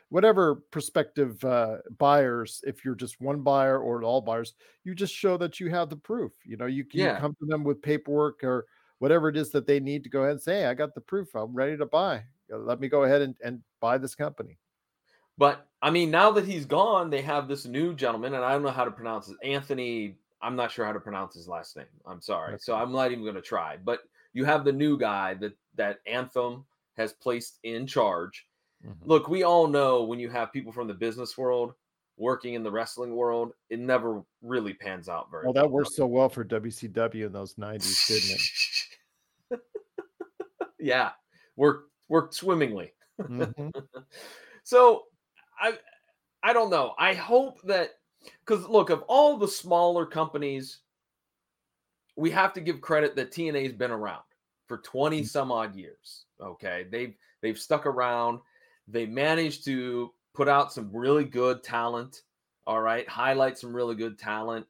[0.09, 5.37] whatever prospective uh, buyers, if you're just one buyer or all buyers, you just show
[5.37, 6.33] that you have the proof.
[6.43, 7.19] You know, you can yeah.
[7.19, 8.65] come to them with paperwork or
[8.97, 11.01] whatever it is that they need to go ahead and say, hey, I got the
[11.01, 11.33] proof.
[11.35, 12.23] I'm ready to buy.
[12.49, 14.57] Let me go ahead and, and buy this company.
[15.39, 18.61] But I mean, now that he's gone, they have this new gentleman, and I don't
[18.61, 19.37] know how to pronounce it.
[19.41, 21.85] Anthony, I'm not sure how to pronounce his last name.
[22.05, 22.57] I'm sorry.
[22.59, 23.77] So I'm not even going to try.
[23.77, 24.01] But
[24.33, 26.65] you have the new guy that that Anthem
[26.97, 28.45] has placed in charge.
[28.85, 29.09] Mm-hmm.
[29.09, 31.73] Look, we all know when you have people from the business world
[32.17, 35.63] working in the wrestling world, it never really pans out very Well, well.
[35.63, 39.61] that worked so well for WCW in those 90s, didn't it?
[40.79, 41.11] yeah,
[41.55, 42.91] worked worked swimmingly.
[43.21, 43.73] Mhm.
[44.63, 45.05] So
[45.59, 45.73] I
[46.43, 46.93] I don't know.
[46.97, 47.91] I hope that
[48.45, 50.79] because look, of all the smaller companies,
[52.15, 54.23] we have to give credit that TNA's been around
[54.67, 55.25] for 20 mm-hmm.
[55.25, 56.25] some odd years.
[56.41, 56.85] Okay.
[56.89, 58.39] They've they've stuck around.
[58.87, 62.23] They managed to put out some really good talent.
[62.65, 63.07] All right.
[63.07, 64.65] Highlight some really good talent.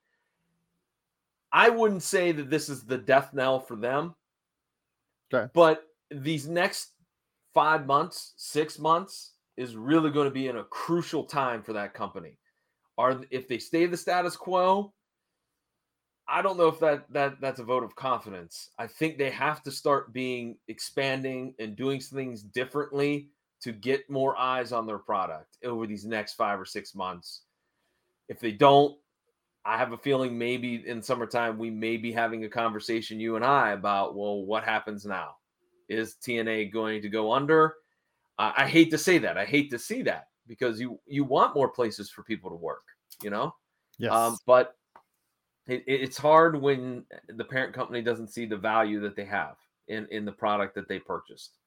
[1.51, 4.15] I wouldn't say that this is the death knell for them.
[5.33, 5.49] Okay.
[5.53, 6.91] But these next
[7.53, 11.93] five months, six months is really going to be in a crucial time for that
[11.93, 12.37] company.
[12.97, 14.93] Are if they stay the status quo,
[16.29, 18.69] I don't know if that that that's a vote of confidence.
[18.79, 23.29] I think they have to start being expanding and doing things differently
[23.61, 27.41] to get more eyes on their product over these next five or six months.
[28.29, 28.97] If they don't,
[29.65, 33.43] I have a feeling maybe in summertime we may be having a conversation, you and
[33.43, 35.35] I, about well, what happens now?
[35.89, 37.73] Is TNA going to go under?
[38.39, 39.37] I, I hate to say that.
[39.37, 42.83] I hate to see that because you you want more places for people to work,
[43.21, 43.53] you know.
[43.99, 44.13] Yes.
[44.13, 44.75] Um, but
[45.67, 49.57] it, it- it's hard when the parent company doesn't see the value that they have
[49.87, 51.57] in in the product that they purchased.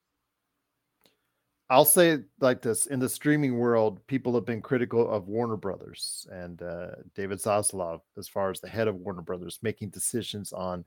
[1.69, 5.55] I'll say it like this: in the streaming world, people have been critical of Warner
[5.57, 10.51] Brothers and uh, David Zaslav, as far as the head of Warner Brothers, making decisions
[10.53, 10.83] on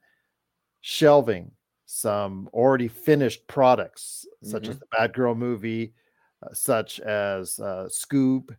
[0.82, 1.50] shelving
[1.86, 5.94] some already finished products, such as the Batgirl movie,
[6.42, 8.50] uh, such as uh, Scoob,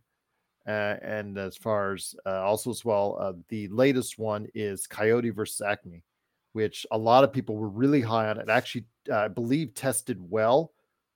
[0.66, 5.30] uh, and as far as uh, also as well, uh, the latest one is Coyote
[5.30, 6.04] versus Acme,
[6.52, 8.38] which a lot of people were really high on.
[8.38, 10.72] It actually, uh, I believe, tested well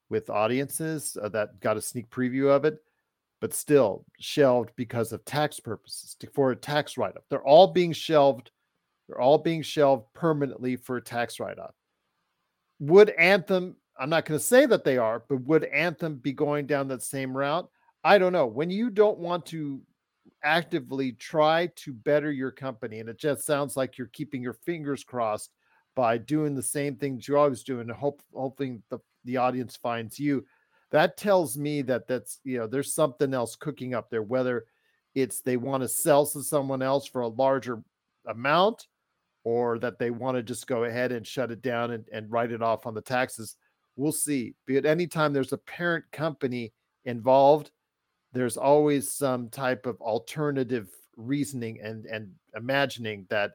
[0.09, 2.79] with audiences uh, that got a sneak preview of it,
[3.41, 7.25] but still shelved because of tax purposes for a tax write up.
[7.29, 8.51] They're all being shelved.
[9.07, 11.75] They're all being shelved permanently for a tax write up.
[12.83, 16.67] Would Anthem, I'm not going to say that they are, but would Anthem be going
[16.67, 17.69] down that same route?
[18.03, 18.47] I don't know.
[18.47, 19.81] When you don't want to
[20.43, 25.05] actively try to better your company, and it just sounds like you're keeping your fingers
[25.05, 25.53] crossed
[25.95, 30.19] by doing the same things you're always doing, and hope hoping the the audience finds
[30.19, 30.45] you.
[30.91, 34.25] That tells me that that's you know there's something else cooking up there.
[34.25, 34.65] Whether
[35.15, 37.81] it's they want to sell to someone else for a larger
[38.27, 38.89] amount,
[39.45, 42.53] or that they want to just go ahead and shut it down and, and write
[42.53, 43.57] it off on the taxes.
[43.97, 44.55] We'll see.
[44.67, 46.73] But anytime there's a parent company
[47.05, 47.71] involved,
[48.33, 53.53] there's always some type of alternative reasoning and and imagining that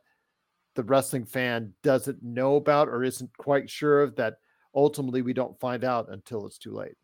[0.76, 4.36] the wrestling fan doesn't know about or isn't quite sure of that
[4.76, 6.96] ultimately we don't find out until it's too late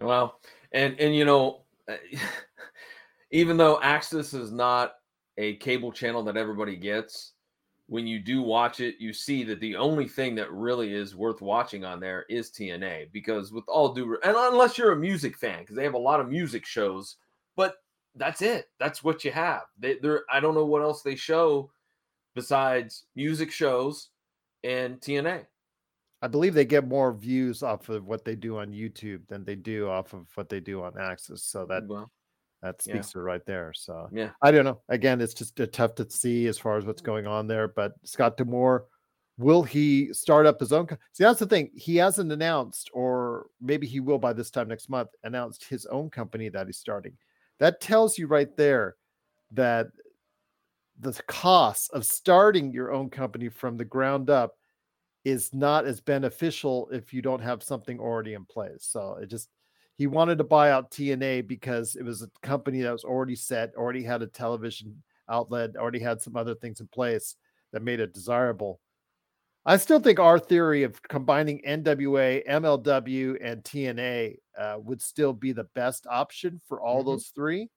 [0.00, 0.40] Well,
[0.72, 1.96] and and you know, eh,
[3.30, 4.94] even though AXS is not
[5.38, 7.32] a cable channel that everybody gets,
[7.90, 11.40] when you do watch it, you see that the only thing that really is worth
[11.42, 13.10] watching on there is TNA.
[13.10, 16.20] Because with all due, and unless you're a music fan, because they have a lot
[16.20, 17.16] of music shows,
[17.56, 17.74] but
[18.14, 18.68] that's it.
[18.78, 19.62] That's what you have.
[19.76, 21.72] They, they're I don't know what else they show
[22.36, 24.10] besides music shows
[24.62, 25.46] and TNA.
[26.22, 29.56] i believe they get more views off of what they do on youtube than they
[29.56, 31.40] do off of what they do on AXS.
[31.40, 32.10] so that well,
[32.62, 32.94] that yeah.
[32.94, 34.30] speaks to it right there so yeah.
[34.42, 34.80] I don't know.
[34.88, 37.68] Again, it's just uh, tough to see as far as what's going on there.
[37.68, 38.86] But Scott D'Amore,
[39.38, 40.86] will he start up his own?
[40.86, 41.70] Co- see, that's the thing.
[41.74, 46.10] He hasn't announced, or maybe he will by this time next month, announced his own
[46.10, 47.16] company that he's starting.
[47.58, 48.96] That tells you right there
[49.52, 49.88] that
[50.98, 54.56] the cost of starting your own company from the ground up
[55.24, 58.86] is not as beneficial if you don't have something already in place.
[58.90, 59.48] So it just
[60.00, 63.74] he wanted to buy out TNA because it was a company that was already set,
[63.74, 67.36] already had a television outlet, already had some other things in place
[67.72, 68.80] that made it desirable.
[69.66, 75.52] I still think our theory of combining NWA, MLW, and TNA uh, would still be
[75.52, 77.04] the best option for all Mhm.
[77.04, 77.68] those three,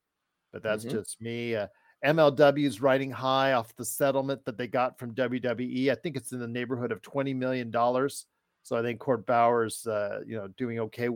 [0.53, 0.91] but that's Mhm.
[0.91, 1.55] just me.
[1.55, 1.67] Uh,
[2.03, 5.91] MLW is riding high off the settlement that they got from WWE.
[5.91, 8.27] I think it's in the neighborhood of twenty million dollars.
[8.63, 11.09] So I think Court Bauer, uh, you know, doing okay.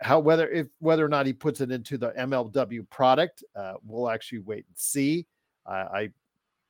[0.00, 4.10] How whether if whether or not he puts it into the MLW product, uh, we'll
[4.10, 5.26] actually wait and see.
[5.66, 6.08] I, I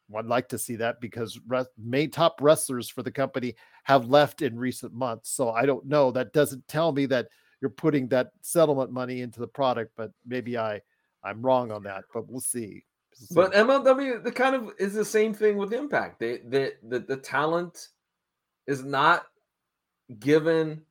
[0.09, 3.55] would like to see that because re- main top wrestlers for the company
[3.85, 5.31] have left in recent months.
[5.31, 6.11] So I don't know.
[6.11, 7.29] That doesn't tell me that
[7.61, 9.93] you're putting that settlement money into the product.
[9.97, 10.81] But maybe I
[11.22, 12.05] I'm wrong on that.
[12.12, 12.85] But we'll see.
[13.31, 16.18] But MLW, the kind of is the same thing with Impact.
[16.18, 17.89] They, they the, the talent
[18.66, 19.27] is not
[20.18, 20.83] given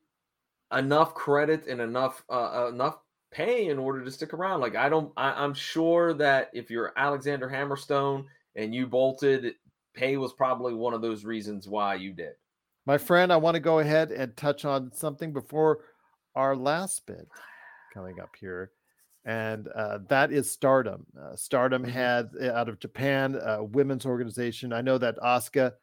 [0.73, 2.97] enough credit and enough uh, enough
[3.31, 4.61] pay in order to stick around.
[4.61, 9.55] Like I don't, I, I'm sure that if you're Alexander Hammerstone and you bolted,
[9.95, 12.33] pay was probably one of those reasons why you did.
[12.85, 15.85] My friend, I want to go ahead and touch on something before
[16.35, 17.27] our last bit
[17.93, 18.71] coming up here.
[19.25, 21.05] And uh, that is Stardom.
[21.19, 21.89] Uh, Stardom Mhm.
[21.89, 24.73] had uh, out of Japan a women's organization.
[24.73, 25.73] I know that Asuka,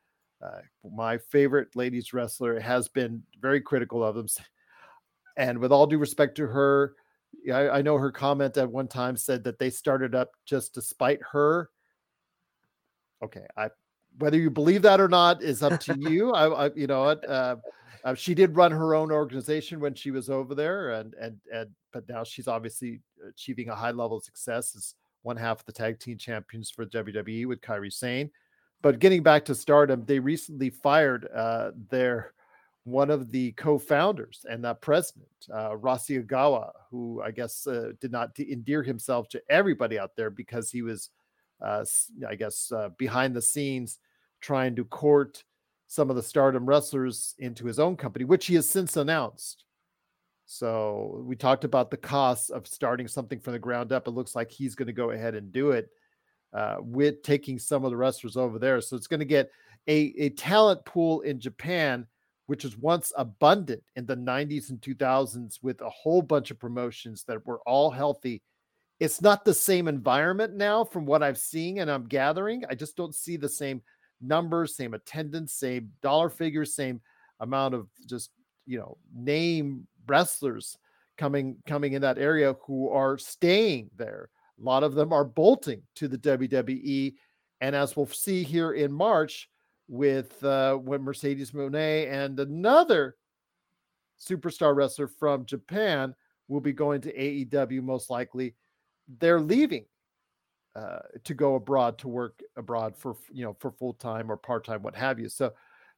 [0.44, 0.60] uh,
[0.92, 4.26] my favorite ladies wrestler, has been very critical of them.
[5.36, 6.94] And with all due respect to her,
[7.52, 10.82] I, I know her comment at one time said that they started up just to
[10.82, 11.70] spite her.
[13.22, 13.68] Okay, I
[14.18, 16.32] whether you believe that or not is up to you.
[16.32, 17.28] I, I you know what.
[17.28, 17.56] Uh,
[18.02, 21.70] uh, she did run her own organization when she was over there, and and and
[21.92, 25.72] but now she's obviously achieving a high level of success as one half of the
[25.72, 28.30] tag team champions for WWE with Kairi Sane.
[28.82, 32.32] But getting back to Stardom, they recently fired uh, their
[32.84, 38.10] one of the co-founders and the president, uh, Rossy Ogawa, who I guess uh, did
[38.10, 41.10] not de- endear himself to everybody out there because he was,
[41.60, 41.84] uh,
[42.26, 43.98] I guess, uh, behind the scenes
[44.40, 45.44] trying to court
[45.86, 49.64] some of the Stardom wrestlers into his own company, which he has since announced.
[50.46, 54.08] So we talked about the costs of starting something from the ground up.
[54.08, 55.90] It looks like he's going to go ahead and do it
[56.52, 58.80] uh, with taking some of the wrestlers over there.
[58.80, 59.50] So it's going to get
[59.86, 62.06] a, a talent pool in Japan,
[62.50, 67.22] which was once abundant in the 90s and 2000s with a whole bunch of promotions
[67.22, 68.42] that were all healthy.
[68.98, 72.64] It's not the same environment now from what I've seen and I'm gathering.
[72.68, 73.80] I just don't see the same
[74.20, 77.00] numbers, same attendance, same dollar figures, same
[77.38, 78.32] amount of just,
[78.66, 80.76] you know, name wrestlers
[81.18, 84.28] coming coming in that area who are staying there.
[84.60, 87.14] A lot of them are bolting to the WWE.
[87.60, 89.48] And as we'll see here in March
[89.90, 93.16] with uh, when Mercedes Moné and another
[94.18, 96.14] superstar wrestler from Japan
[96.46, 98.54] will be going to AEW most likely,
[99.18, 99.84] they're leaving
[100.76, 104.64] uh, to go abroad to work abroad for you know for full time or part
[104.64, 105.28] time, what have you.
[105.28, 105.52] So,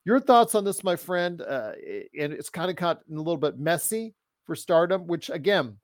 [0.06, 1.42] your thoughts on this, my friend?
[1.42, 1.72] Uh,
[2.18, 4.14] and it's kind of gotten a little bit messy
[4.46, 5.76] for Stardom, which again,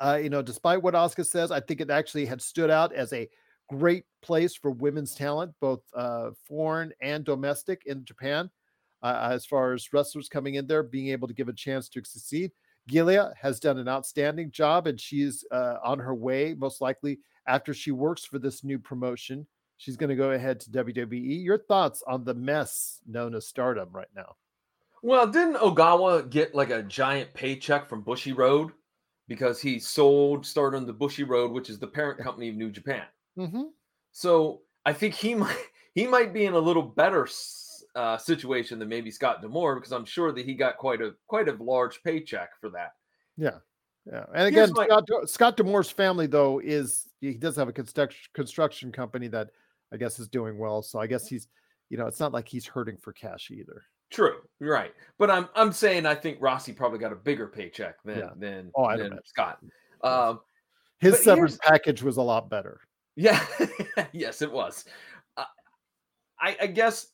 [0.00, 3.12] uh, you know, despite what Asuka says, I think it actually had stood out as
[3.12, 3.28] a
[3.70, 8.50] great place for women's talent, both uh, foreign and domestic in Japan.
[9.02, 12.04] Uh, as far as wrestlers coming in there, being able to give a chance to
[12.04, 12.52] succeed.
[12.86, 17.72] Giulia has done an outstanding job, and she's uh, on her way, most likely after
[17.72, 19.46] she works for this new promotion.
[19.78, 21.42] She's going to go ahead to WWE.
[21.42, 24.36] Your thoughts on the mess known as Stardom right now?
[25.02, 28.72] Well, didn't Ogawa get like a giant paycheck from Bushiroad
[29.28, 33.04] because he sold Stardom to Bushiroad, which is the parent company of New Japan?
[33.40, 33.62] Mm-hmm.
[34.12, 35.56] So I think he might
[35.94, 37.28] he might be in a little better
[37.94, 41.48] uh, situation than maybe Scott D'Amore because I'm sure that he got quite a quite
[41.48, 42.92] a large paycheck for that.
[43.36, 43.58] Yeah.
[44.10, 44.24] Yeah.
[44.34, 48.92] And again, my- Scott, Scott D'Amore's family, though, is he does have a construction construction
[48.92, 49.50] company that
[49.92, 50.82] I guess is doing well.
[50.82, 51.48] So I guess he's,
[51.90, 53.82] you know, it's not like he's hurting for cash either.
[54.10, 54.92] True, right.
[55.18, 58.30] But I'm I'm saying I think Rossy probably got a bigger paycheck than Yeah.
[58.36, 59.18] than, Oh, than.
[59.24, 59.58] Scott.
[60.02, 60.40] Um,
[60.98, 62.80] His severance package was a lot better.
[63.16, 63.44] Yeah,
[64.12, 64.84] yes, it was.
[65.36, 65.44] Uh,
[66.40, 67.08] I, I guess,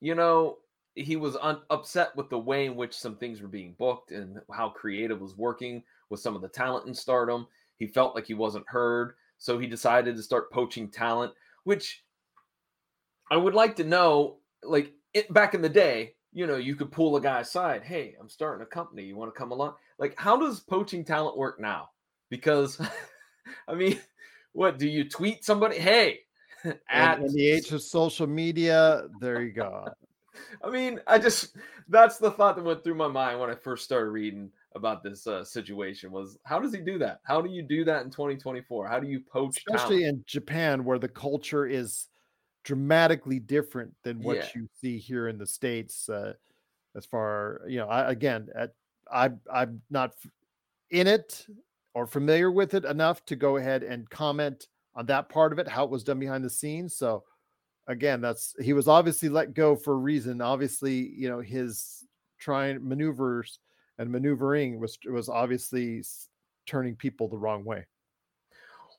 [0.00, 0.58] you know,
[0.94, 4.40] he was un- upset with the way in which some things were being booked and
[4.52, 7.46] how creative was working with some of the talent in stardom.
[7.76, 9.14] He felt like he wasn't heard.
[9.38, 11.34] So he decided to start poaching talent,
[11.64, 12.04] which
[13.30, 14.38] I would like to know.
[14.62, 17.82] Like it, back in the day, you know, you could pull a guy aside.
[17.82, 19.04] Hey, I'm starting a company.
[19.04, 19.74] You want to come along?
[19.98, 21.90] Like, how does poaching talent work now?
[22.30, 22.80] Because,
[23.68, 24.00] I mean,
[24.54, 25.78] what do you tweet somebody?
[25.78, 26.20] Hey,
[26.88, 29.84] at in the age of social media, there you go.
[30.64, 31.56] I mean, I just
[31.88, 35.26] that's the thought that went through my mind when I first started reading about this
[35.26, 37.20] uh, situation was how does he do that?
[37.24, 38.88] How do you do that in 2024?
[38.88, 40.18] How do you poach Especially talent?
[40.18, 42.08] in Japan, where the culture is
[42.64, 44.48] dramatically different than what Yeah.
[44.54, 46.08] you see here in the states.
[46.08, 46.34] Uh,
[46.96, 48.72] as far you know, I, again, at,
[49.12, 50.14] I I'm not
[50.90, 51.46] in it
[51.94, 55.68] or familiar with it enough to go ahead and comment on that part of it,
[55.68, 56.96] how it was done behind the scenes.
[56.96, 57.24] So
[57.86, 60.40] again, that's he was obviously let go for a reason.
[60.40, 62.04] Obviously, you know, his
[62.38, 63.58] trying maneuvers
[63.98, 66.02] and maneuvering was was obviously
[66.66, 67.86] turning people the wrong way.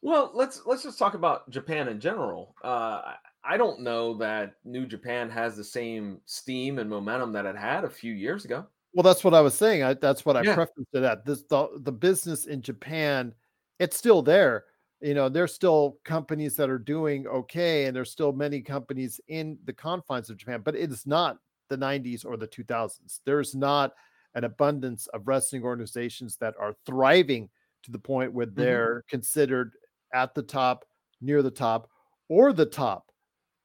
[0.01, 2.55] Well, let's let's just talk about Japan in general.
[2.63, 7.57] Uh, I don't know that New Japan has the same steam and momentum that it
[7.57, 8.65] had a few years ago.
[8.95, 9.83] Well, that's what I was saying.
[9.83, 10.55] I, that's what I Yeah.
[10.55, 11.25] prefaced it at.
[11.25, 13.35] This the, the business in Japan,
[13.79, 14.65] it's still there.
[15.01, 19.59] You know, there's still companies that are doing okay, and there's still many companies in
[19.65, 21.39] the confines of Japan, but it is not
[21.69, 23.19] the 90s or the 2000s.
[23.25, 23.93] There's not
[24.35, 27.49] an abundance of wrestling organizations that are thriving
[27.83, 29.73] to the point where they're considered
[30.13, 30.85] at the top,
[31.21, 31.89] near the top,
[32.29, 33.11] or the top.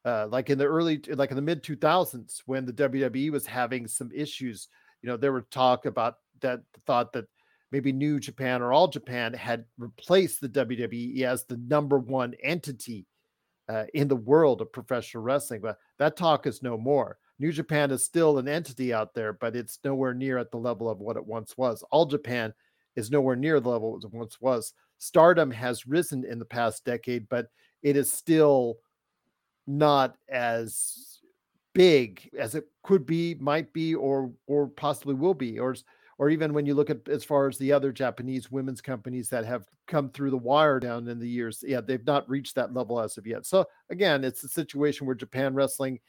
[0.05, 3.87] Uh, like in the early, like in the mid 2000s, when the WWE was having
[3.87, 4.67] some issues,
[5.01, 7.25] you know, there were talk about that thought that
[7.71, 13.05] maybe New Japan or All Japan had replaced the WWE as the number one entity
[13.69, 15.61] uh, in the world of professional wrestling.
[15.61, 17.17] But that talk is no more.
[17.39, 20.89] New Japan is still an entity out there, but it's nowhere near at the level
[20.89, 21.83] of what it once was.
[21.91, 22.53] All Japan
[22.95, 24.73] is nowhere near the level it once was.
[24.99, 27.47] Stardom has risen in the past decade, but
[27.81, 28.77] it is still
[29.65, 31.10] not as
[31.73, 35.75] big as it could be, might be, or or possibly will be, or
[36.17, 39.45] or even when you look at as far as the other Japanese women's companies that
[39.45, 42.99] have come through the wire down in the years, yeah, they've not reached that level
[42.99, 43.45] as of yet.
[43.45, 45.99] So again, it's a situation where Japan wrestling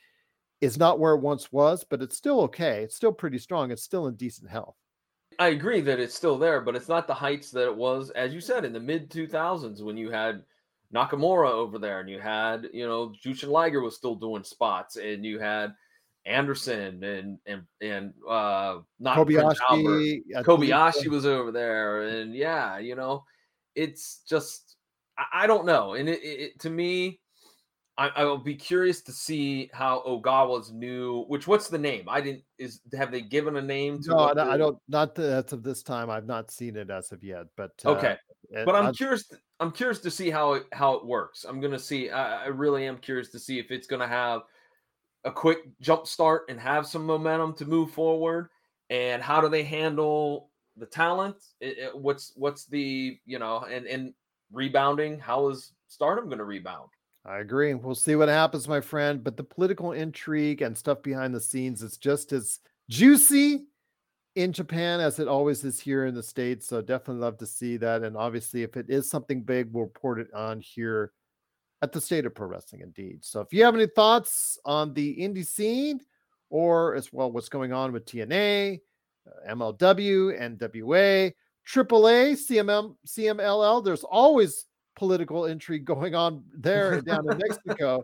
[0.61, 2.85] is not where it once was, but it's still okay.
[2.85, 3.71] It's still pretty strong.
[3.71, 4.77] It's still in decent health.
[5.39, 8.33] I agree that it's still there, but it's not the heights that it was, as
[8.33, 10.45] you said, in the mid 2000s when you had
[10.95, 15.25] Nakamura over there and you had, you know, Jushin Liger was still doing spots and
[15.25, 15.75] you had
[16.25, 19.17] Anderson and and and uh not.
[19.19, 23.25] Kobayashi, Kobayashi was over there, and yeah, you know,
[23.75, 24.77] it's just
[25.19, 27.19] I, I don't know, and it, it, to me,
[27.99, 31.25] I, I will be curious to see how Ogawa's new.
[31.25, 32.05] Which what's the name?
[32.09, 34.11] I didn't is have they given a name to?
[34.11, 34.79] No, I, I don't.
[34.89, 36.09] Not as of this time.
[36.09, 37.47] I've not seen it as of yet.
[37.57, 39.31] But uh, Okay, it- but I'm I- curious.
[39.61, 41.45] I'm curious to see how it how it works.
[41.45, 42.11] I'm gonna see.
[42.11, 44.43] I, I really am curious to see if it's gonna have
[45.25, 48.49] a quick jump start and have some momentum to move forward.
[48.91, 51.37] And how do they handle the talent?
[51.61, 54.15] It- it- what's what's the you know and and
[54.51, 55.19] rebounding?
[55.19, 56.91] How is Stardom gonna rebound?
[57.25, 57.73] I agree.
[57.75, 59.23] We'll see what happens, my friend.
[59.23, 62.59] But the political intrigue and stuff behind the scenes is just as
[62.91, 63.67] juicy
[64.35, 66.67] in Japan as it always is here in the States.
[66.67, 68.03] So definitely love to see that.
[68.03, 71.13] And obviously, if it is something big, we'll report it on here
[71.83, 73.25] at the State of Pro Wrestling indeed.
[73.25, 76.01] So if you have any thoughts on the indie scene
[76.49, 78.81] or as well what's going on with TNA,
[79.27, 81.33] uh, MLW, NWA,
[81.69, 84.67] AAA, CMM, CMLL, there's always
[84.97, 88.03] political intrigue going on there down in Mexico.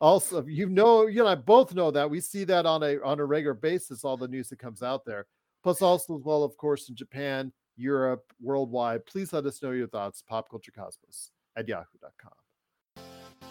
[0.00, 3.20] Also, you know, you and I both know that we see that on a on
[3.20, 5.26] a regular basis, all the news that comes out there.
[5.62, 9.04] Plus, also as well, of course, in Japan, Europe, worldwide.
[9.06, 10.22] Please let us know your thoughts.
[10.30, 12.32] Popculturecosmos at yahoo.com.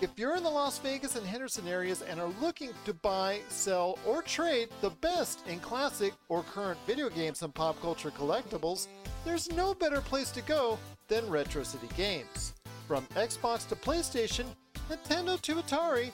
[0.01, 3.99] If you're in the Las Vegas and Henderson areas and are looking to buy, sell,
[4.05, 8.87] or trade the best in classic or current video games and pop culture collectibles,
[9.25, 10.79] there's no better place to go
[11.09, 12.53] than Retro City Games.
[12.87, 14.45] From Xbox to PlayStation,
[14.89, 16.13] Nintendo to Atari,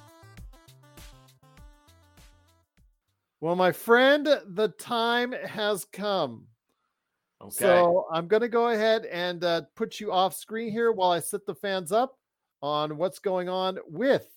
[3.41, 6.45] Well, my friend, the time has come.
[7.41, 7.51] Okay.
[7.57, 11.19] So I'm going to go ahead and uh, put you off screen here while I
[11.19, 12.19] set the fans up
[12.61, 14.27] on what's going on with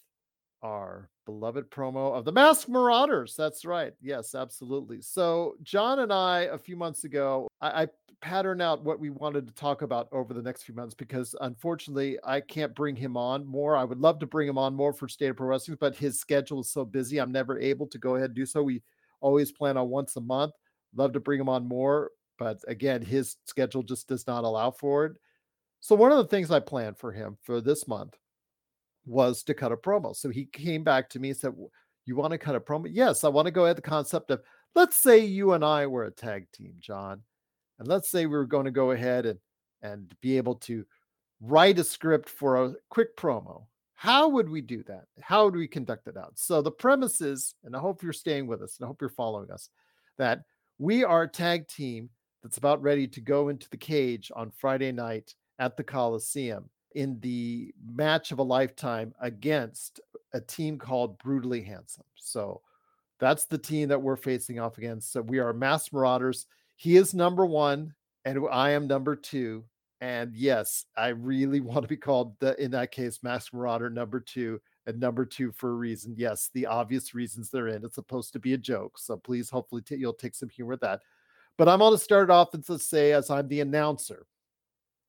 [0.63, 3.37] our beloved promo of the Masked Marauders.
[3.37, 3.93] That's right.
[4.01, 5.03] Yes, absolutely.
[5.03, 7.89] So John and I, a few months ago, I, I
[8.23, 12.19] patterned out what we wanted to talk about over the next few months because unfortunately
[12.25, 13.77] I can't bring him on more.
[13.77, 16.19] I would love to bring him on more for State of Pro Wrestling, but his
[16.19, 17.19] schedule is so busy.
[17.19, 18.63] I'm never able to go ahead and do so.
[18.63, 18.81] We
[19.25, 20.53] always plan on once a month.
[20.95, 25.07] Love to bring him on more, but again, his schedule just does not allow for
[25.07, 25.13] it.
[25.81, 28.17] So one of the things I planned for him for this month
[29.07, 30.15] was to cut a promo.
[30.15, 31.55] So he came back to me and said,
[32.05, 34.43] "You want to cut a promo?" Yes, I want to go at the concept of
[34.75, 37.23] let's say you and I were a tag team, John,
[37.79, 39.39] and let's say we were going to go ahead and
[39.83, 40.85] and be able to
[41.41, 43.67] write a script for a quick promo.
[44.05, 45.07] How would we do that?
[45.23, 46.33] How would we conduct it out?
[46.35, 49.09] So the premise is, and I hope you're staying with us, and I hope you're
[49.09, 49.71] following us,
[50.19, 50.43] that
[50.77, 52.11] we are a tag team
[52.43, 57.19] that's about ready to go into the cage on Friday night at the Coliseum in
[57.21, 60.01] the match of a lifetime against
[60.35, 62.05] a team called Brutally Handsome.
[62.17, 62.61] So
[63.21, 65.13] that's the team that we're facing off against.
[65.13, 66.45] So we are Masked Marauders.
[66.77, 67.95] He is number one,
[68.27, 69.65] and I am number two.
[70.05, 74.21] And yes, I really want to be called the in that case Masked Marauder number
[74.21, 76.15] two and number two for a reason.
[76.15, 77.83] Yes, the obvious reasons they're in.
[77.87, 80.81] It's supposed to be a joke, so please, hopefully, t- you'll take some humor with
[80.81, 81.01] that.
[81.57, 84.27] But I'm going to start off and to say as I'm the announcer,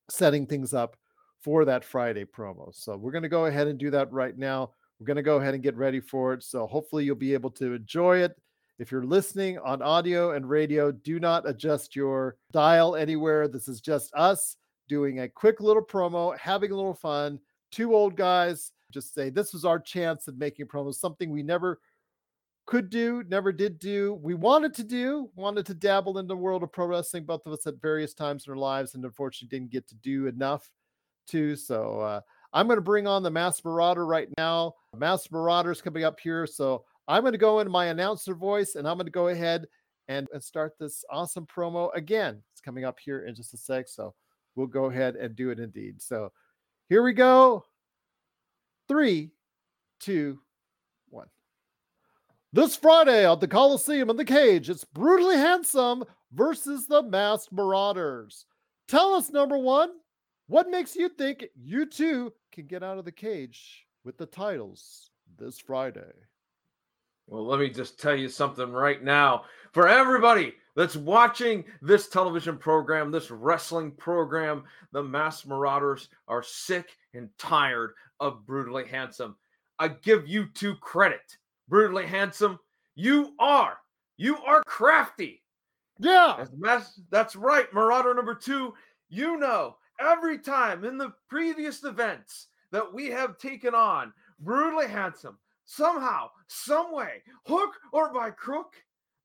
[0.10, 0.96] setting things up
[1.42, 2.74] for that Friday promo.
[2.74, 4.72] So we're going to go ahead and do that right now.
[5.00, 6.44] We're going to go ahead and get ready for it.
[6.44, 8.40] So hopefully you'll be able to enjoy it.
[8.80, 13.50] If you're listening on audio and radio, do not adjust your dial anywhere.
[13.50, 14.56] This is just us
[14.88, 17.40] doing a quick little promo, having a little fun.
[17.72, 21.80] Two old guys just say this was our chance at making promos, something we never
[22.66, 24.14] could do, never did do.
[24.22, 27.54] We wanted to do, wanted to dabble in the world of pro wrestling, both of
[27.54, 30.72] us at various times in our lives, and unfortunately didn't get to do enough
[31.28, 31.56] to.
[31.56, 32.22] So uh,
[32.54, 34.74] I'm going to bring on the Masked Marauder right now.
[34.96, 36.48] Masked Marauder is coming up here.
[36.48, 39.68] So I'm going to go in my announcer voice and I'm going to go ahead
[40.08, 42.42] and, and start this awesome promo again.
[42.54, 43.88] It's coming up here in just a sec.
[43.88, 44.14] So
[44.56, 46.02] we'll go ahead and do it indeed.
[46.02, 46.32] So
[46.90, 47.66] here we go.
[48.88, 49.32] Three,
[50.00, 50.40] two,
[51.10, 51.28] one.
[52.54, 56.04] This Friday at the Coliseum in the Cage, it's Brutally Handsome
[56.34, 58.46] versus the Masked Marauders.
[58.88, 59.90] Tell us, number one,
[60.48, 65.10] what makes you think you two can get out of the cage with the titles
[65.40, 66.14] this Friday?
[67.28, 69.46] Well, let me just tell you something right now.
[69.72, 76.98] For everybody that's watching this television program, this wrestling program, the Masked Marauders are sick
[77.14, 79.36] and tired of Brutally Handsome.
[79.80, 81.38] I give you two credit.
[81.68, 82.60] Brutally Handsome,
[82.96, 83.78] you are.
[84.18, 85.42] You are crafty.
[86.00, 86.36] Yeah.
[86.38, 87.74] That's, mass, that's right.
[87.74, 88.74] Marauder number two,
[89.10, 95.38] you know, every time in the previous events that we have taken on, Brutally Handsome,
[95.64, 98.74] somehow, some way, hook or by crook,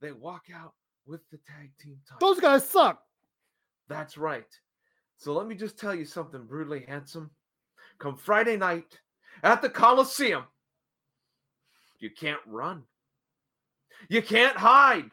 [0.01, 0.75] they walk out
[1.11, 2.27] with the tag team title.
[2.27, 3.03] Those guys suck.
[3.89, 4.47] That's right.
[5.17, 7.31] So let me just tell you something, brutally handsome.
[7.99, 8.99] Come Friday night
[9.43, 10.45] at the Coliseum,
[11.99, 12.85] you can't run.
[14.09, 15.11] You can't hide.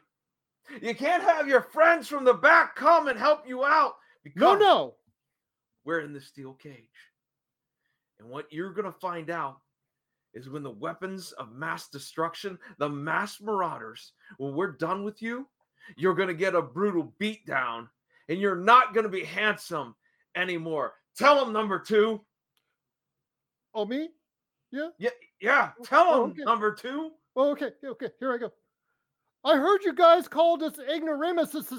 [0.81, 3.95] You can't have your friends from the back come and help you out.
[4.35, 4.95] No, no.
[5.83, 6.85] We're in the steel cage.
[8.19, 9.57] And what you're going to find out
[10.33, 15.47] is when the weapons of mass destruction, the Masked Marauders, when we're done with you,
[15.95, 17.87] you're going to get a brutal beatdown
[18.29, 19.95] and you're not going to be handsome
[20.35, 20.93] anymore.
[21.17, 22.21] Tell them number two.
[23.73, 24.09] Oh, me?
[24.71, 24.89] Yeah.
[24.97, 25.09] Yeah,
[25.39, 25.71] yeah.
[25.83, 26.43] Tell them Oh, okay.
[26.43, 27.11] number two.
[27.35, 27.69] Oh, okay.
[27.85, 28.09] Okay.
[28.19, 28.51] Here I go.
[29.43, 31.71] I heard you guys called us ignoramuses.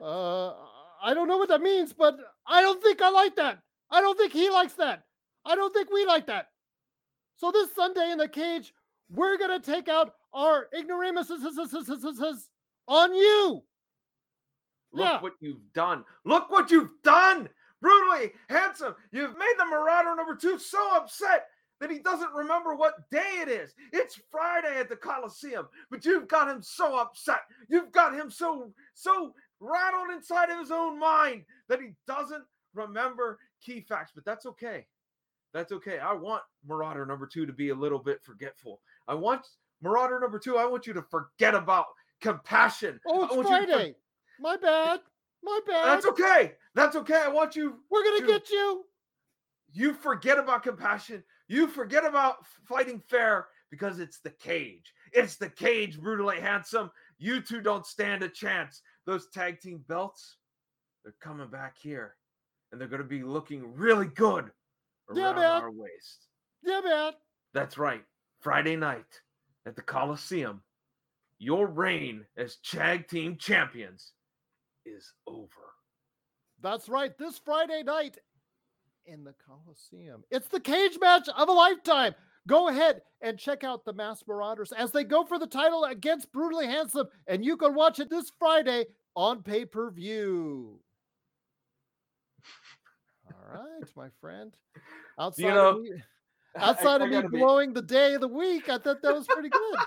[0.00, 0.52] Uh,
[1.02, 3.58] I don't know what that means, but I don't think I like that.
[3.90, 5.02] I don't think he likes that.
[5.44, 6.48] I don't think we like that.
[7.36, 8.72] So this Sunday in the cage,
[9.10, 11.42] we're gonna take out our ignoramuses
[12.90, 13.62] on you.
[14.92, 15.20] Look Yeah.
[15.20, 16.04] what you've done.
[16.24, 17.48] Look what you've done.
[17.80, 18.94] Brutally handsome.
[19.12, 23.48] You've made the Marauder number two so upset that he doesn't remember what day it
[23.48, 23.74] is.
[23.92, 27.40] It's Friday at the Coliseum, but you've got him so upset.
[27.68, 33.38] You've got him so so rattled inside of his own mind that he doesn't remember
[33.62, 34.12] key facts.
[34.14, 34.86] But that's okay.
[35.52, 36.00] That's okay.
[36.00, 38.82] I want Marauder number two to be a little bit forgetful.
[39.08, 39.46] I want
[39.80, 40.58] Marauder number two.
[40.58, 41.86] I want you to forget about
[42.20, 43.00] compassion.
[43.06, 43.94] Oh, it's want you to Friday.
[44.40, 45.00] My bad.
[45.42, 45.86] My bad.
[45.86, 46.52] that's okay.
[46.74, 47.22] That's okay.
[47.24, 47.78] I want you.
[47.90, 48.84] We're gonna to- get you.
[49.72, 51.22] You forget about compassion.
[51.48, 54.92] You forget about fighting fair because it's the cage.
[55.12, 56.90] It's the cage, brutally handsome.
[57.18, 58.82] You two don't stand a chance.
[59.06, 60.36] Those tag team belts,
[61.04, 62.16] they're coming back here,
[62.70, 64.50] and they're going to be looking really good
[65.14, 65.62] Yeah, around man.
[65.62, 66.26] our waist.
[66.64, 67.12] Yeah, man.
[67.54, 68.02] That's right.
[68.40, 69.20] Friday night
[69.66, 70.62] at the Coliseum,
[71.40, 74.12] your reign as tag team champions
[74.86, 75.48] is over.
[76.62, 77.16] That's right.
[77.18, 78.18] This Friday night
[79.06, 80.22] in the Coliseum.
[80.30, 82.14] It's the cage match of a lifetime.
[82.46, 86.30] Go ahead and check out the Masked Marauders as they go for the title against
[86.32, 88.84] Brutally Handsome, and you can watch it this Friday
[89.16, 90.78] on pay per view.
[93.26, 94.52] All right, my friend.
[95.18, 95.90] Outside, know, of me,
[96.56, 99.14] outside I- I of me be- blowing the day of the week, I thought that
[99.14, 99.78] was pretty good.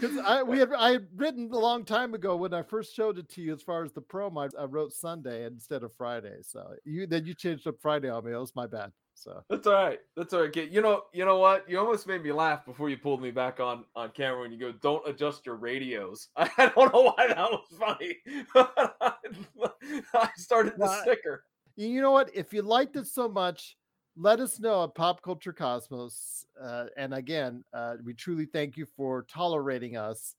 [0.00, 3.18] Because I we had I had written a long time ago when I first showed
[3.18, 6.36] it to you as far as the promo, I, I wrote Sunday instead of Friday.
[6.42, 8.32] So you then you changed up Friday on me.
[8.32, 8.92] That was my bad.
[9.14, 9.98] So That's all right.
[10.14, 10.52] That's all right.
[10.52, 10.72] kid.
[10.72, 11.68] You know, you know what?
[11.68, 14.58] You almost made me laugh before you pulled me back on on camera when you
[14.58, 18.16] go, "Don't adjust your radios." I don't know why that was funny.
[20.14, 21.44] I started the sticker.
[21.76, 22.30] you know what?
[22.34, 23.76] If you liked it so much,
[24.16, 26.46] let us know at Pop Culture Cosmos.
[26.60, 30.34] Uh, and again, uh, we truly thank you for tolerating us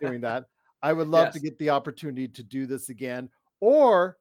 [0.00, 0.44] doing that.
[0.82, 4.18] I would love to get the opportunity to do this again, or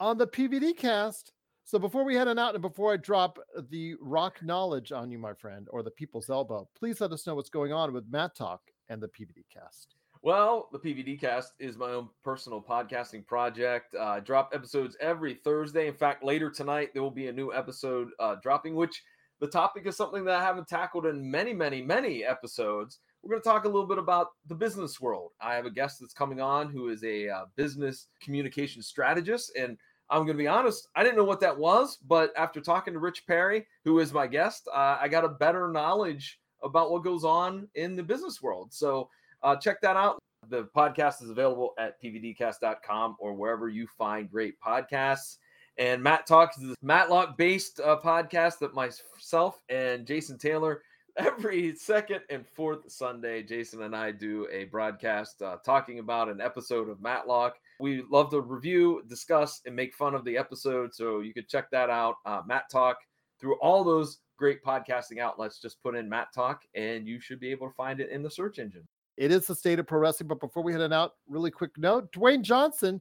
[0.00, 1.32] on the PVD cast.
[1.64, 3.38] So before we head on out and before I drop
[3.70, 7.34] the rock knowledge on you, my friend, or the people's elbow, please let us know
[7.34, 9.95] what's going on with Matt Talk and the PVD cast.
[10.26, 13.94] Well, the PVD cast is my own personal podcasting project.
[13.94, 15.86] Uh, I drop episodes every Thursday.
[15.86, 19.04] In fact, later tonight, there will be a new episode uh, dropping, which
[19.38, 22.98] the topic is something that I haven't tackled in many, many, many episodes.
[23.22, 25.30] We're going to talk a little bit about the business world.
[25.40, 29.52] I have a guest that's coming on who is a uh, business communication strategist.
[29.56, 29.78] And
[30.10, 31.98] I'm going to be honest, I didn't know what that was.
[31.98, 35.68] But after talking to Rich Perry, who is my guest, uh, I got a better
[35.68, 38.74] knowledge about what goes on in the business world.
[38.74, 39.08] So
[39.46, 40.18] uh, check that out.
[40.48, 45.36] The podcast is available at pvdcast.com or wherever you find great podcasts.
[45.78, 50.82] And Matt Talks is a Matlock based uh, podcast that myself and Jason Taylor
[51.16, 56.40] every second and fourth Sunday, Jason and I do a broadcast uh, talking about an
[56.40, 57.54] episode of Matlock.
[57.78, 60.94] We love to review, discuss, and make fun of the episode.
[60.94, 62.16] So you can check that out.
[62.24, 62.96] Uh, Matt Talk
[63.40, 65.60] through all those great podcasting outlets.
[65.60, 68.30] Just put in Matt Talk and you should be able to find it in the
[68.30, 68.86] search engine.
[69.16, 70.28] It is the state of pro wrestling.
[70.28, 73.00] But before we head on out, really quick note Dwayne Johnson,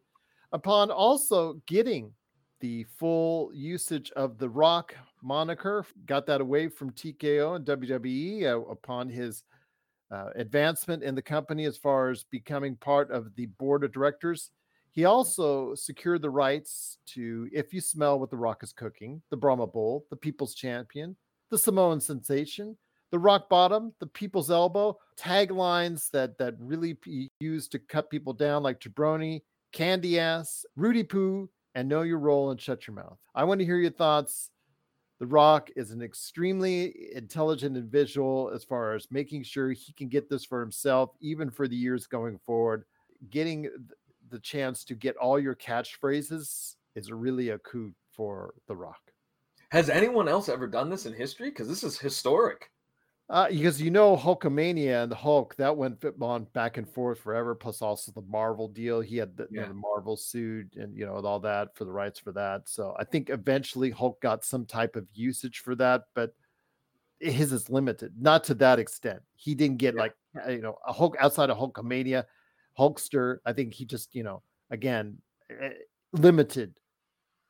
[0.51, 2.11] upon also getting
[2.61, 8.61] the full usage of the Rock moniker, got that away from TKO and WWE uh,
[8.61, 9.43] upon his
[10.11, 14.51] uh, advancement in the company as far as becoming part of the board of directors.
[14.91, 19.35] He also secured the rights to If You Smell What the Rock is Cooking, the
[19.35, 21.17] Brahma Bull, the People's Champion,
[21.51, 22.77] the Samoan Sensation,
[23.15, 26.97] the Rock Bottom, the People's Elbow, taglines that that really
[27.39, 29.41] used to cut people down like Jabroni,
[29.71, 33.17] Candy Ass, Roody Poo, and Know Your Role and Shut Your Mouth.
[33.33, 34.49] I want to hear your thoughts.
[35.21, 40.29] The Rock is an extremely intelligent individual as far as making sure he can get
[40.29, 42.83] this for himself, even for the years going forward.
[43.29, 43.69] Getting
[44.29, 48.99] the chance to get all your catchphrases is really a coup for The Rock.
[49.71, 51.49] Has anyone else ever done this in history?
[51.49, 52.71] Because this is historic.
[53.27, 57.55] Uh, because you know Hulkamania and the Hulk that went on back and forth forever.
[57.55, 59.01] Plus also the Marvel deal.
[59.01, 59.61] He had the, yeah.
[59.61, 62.69] you know, the Marvel suit and you know all that for the rights for that.
[62.69, 66.35] So I think eventually Hulk got some type of usage for that, but
[67.19, 68.13] his is limited.
[68.19, 69.21] Not to that extent.
[69.35, 70.01] He didn't get yeah.
[70.01, 70.13] like
[70.45, 72.25] uh, you know a Hulk outside of Hulkamania,
[72.77, 73.39] Hulkster.
[73.43, 75.17] I think he just you know again
[75.49, 75.69] eh,
[76.13, 76.75] limited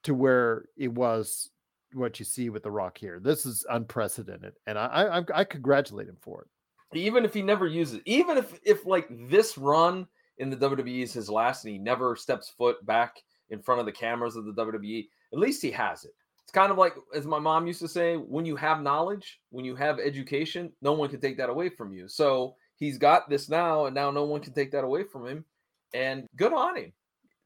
[0.03, 1.49] to where it was
[1.95, 3.19] what you see with The Rock here.
[3.19, 6.97] This is unprecedented, and I, I I congratulate him for it.
[6.97, 11.13] Even if he never uses, even if if like this run in the WWE is
[11.13, 14.53] his last, and he never steps foot back in front of the cameras of the
[14.53, 16.11] WWE, at least he has it.
[16.43, 19.65] It's kind of like, as my mom used to say, when you have knowledge, when
[19.65, 22.07] you have education, no one can take that away from you.
[22.07, 25.45] So he's got this now, and now no one can take that away from him.
[25.93, 26.93] And good on him.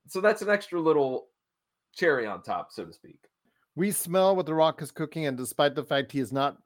[0.08, 1.28] So that's an extra little
[1.96, 3.20] cherry on top, so to speak.
[3.80, 6.58] We smell what The Rock is cooking, and despite the fact he is not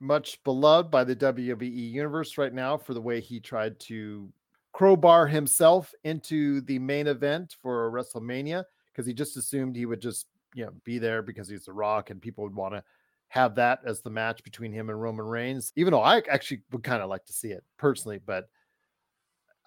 [0.00, 4.28] much beloved by the WWE universe right now for the way he tried to
[4.72, 10.26] crowbar himself into the main event for WrestleMania, because he just assumed he would just
[10.52, 12.82] you know be there because he's The Rock and people would want to
[13.28, 15.72] have that as the match between him and Roman Reigns.
[15.76, 18.48] Even though I actually would kind of like to see it personally, but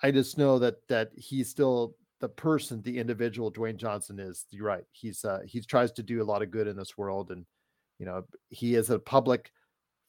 [0.01, 4.45] I just know that that he's still the person, the individual Dwayne Johnson is.
[4.49, 4.85] You're right.
[4.93, 7.45] He's uh, he tries to do a lot of good in this world, and
[7.99, 9.51] you know he is a public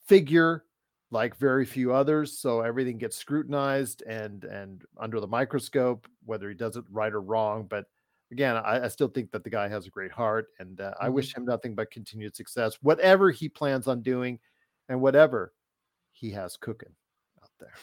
[0.07, 0.65] figure
[1.11, 2.39] like very few others.
[2.39, 7.21] So everything gets scrutinized and and under the microscope, whether he does it right or
[7.21, 7.67] wrong.
[7.69, 7.87] But
[8.31, 11.07] again, I, I still think that the guy has a great heart, and uh, mm-hmm.
[11.07, 14.39] I wish him nothing but continued success, whatever he plans on doing,
[14.89, 15.53] and whatever
[16.12, 16.95] he has cooking
[17.43, 17.75] out there.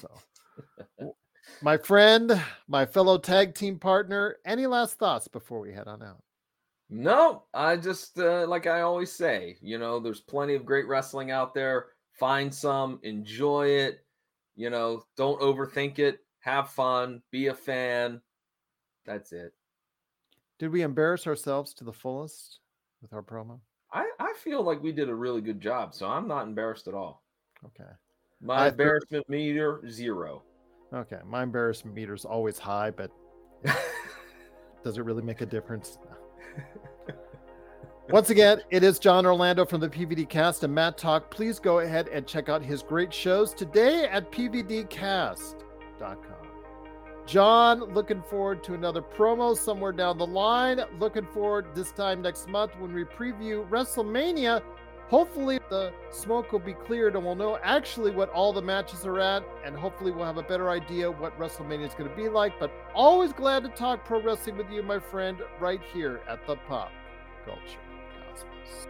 [0.00, 1.12] So.
[1.62, 6.22] my friend, my fellow tag team partner, any last thoughts before we head on out?
[6.88, 11.30] No, I just uh, like I always say, you know, there's plenty of great wrestling
[11.30, 11.86] out there.
[12.18, 14.04] Find some, enjoy it.
[14.56, 16.20] You know, don't overthink it.
[16.40, 17.22] Have fun.
[17.30, 18.20] Be a fan.
[19.06, 19.54] That's it.
[20.58, 22.60] Did we embarrass ourselves to the fullest
[23.00, 23.60] with our promo?
[23.92, 26.94] I, I feel like we did a really good job, so I'm not embarrassed at
[26.94, 27.22] all.
[27.64, 27.90] Okay.
[28.42, 30.42] My I embarrassment meter zero.
[30.92, 33.12] Okay, my embarrassment meter is always high, but
[34.84, 35.98] does it really make a difference?
[38.10, 41.30] Once again, it is John Orlando from the PVD Cast and Matt Talk.
[41.30, 45.54] Please go ahead and check out his great shows today at pvdcast.com.
[47.24, 50.80] John, looking forward to another promo somewhere down the line.
[50.98, 54.60] Looking forward this time next month when we preview WrestleMania
[55.10, 59.18] Hopefully, the smoke will be cleared and we'll know actually what all the matches are
[59.18, 62.52] at, and hopefully, we'll have a better idea what WrestleMania is going to be like.
[62.60, 66.54] But always glad to talk pro wrestling with you, my friend, right here at the
[66.68, 66.92] Pop
[67.44, 67.60] Culture
[68.30, 68.86] Cosmos.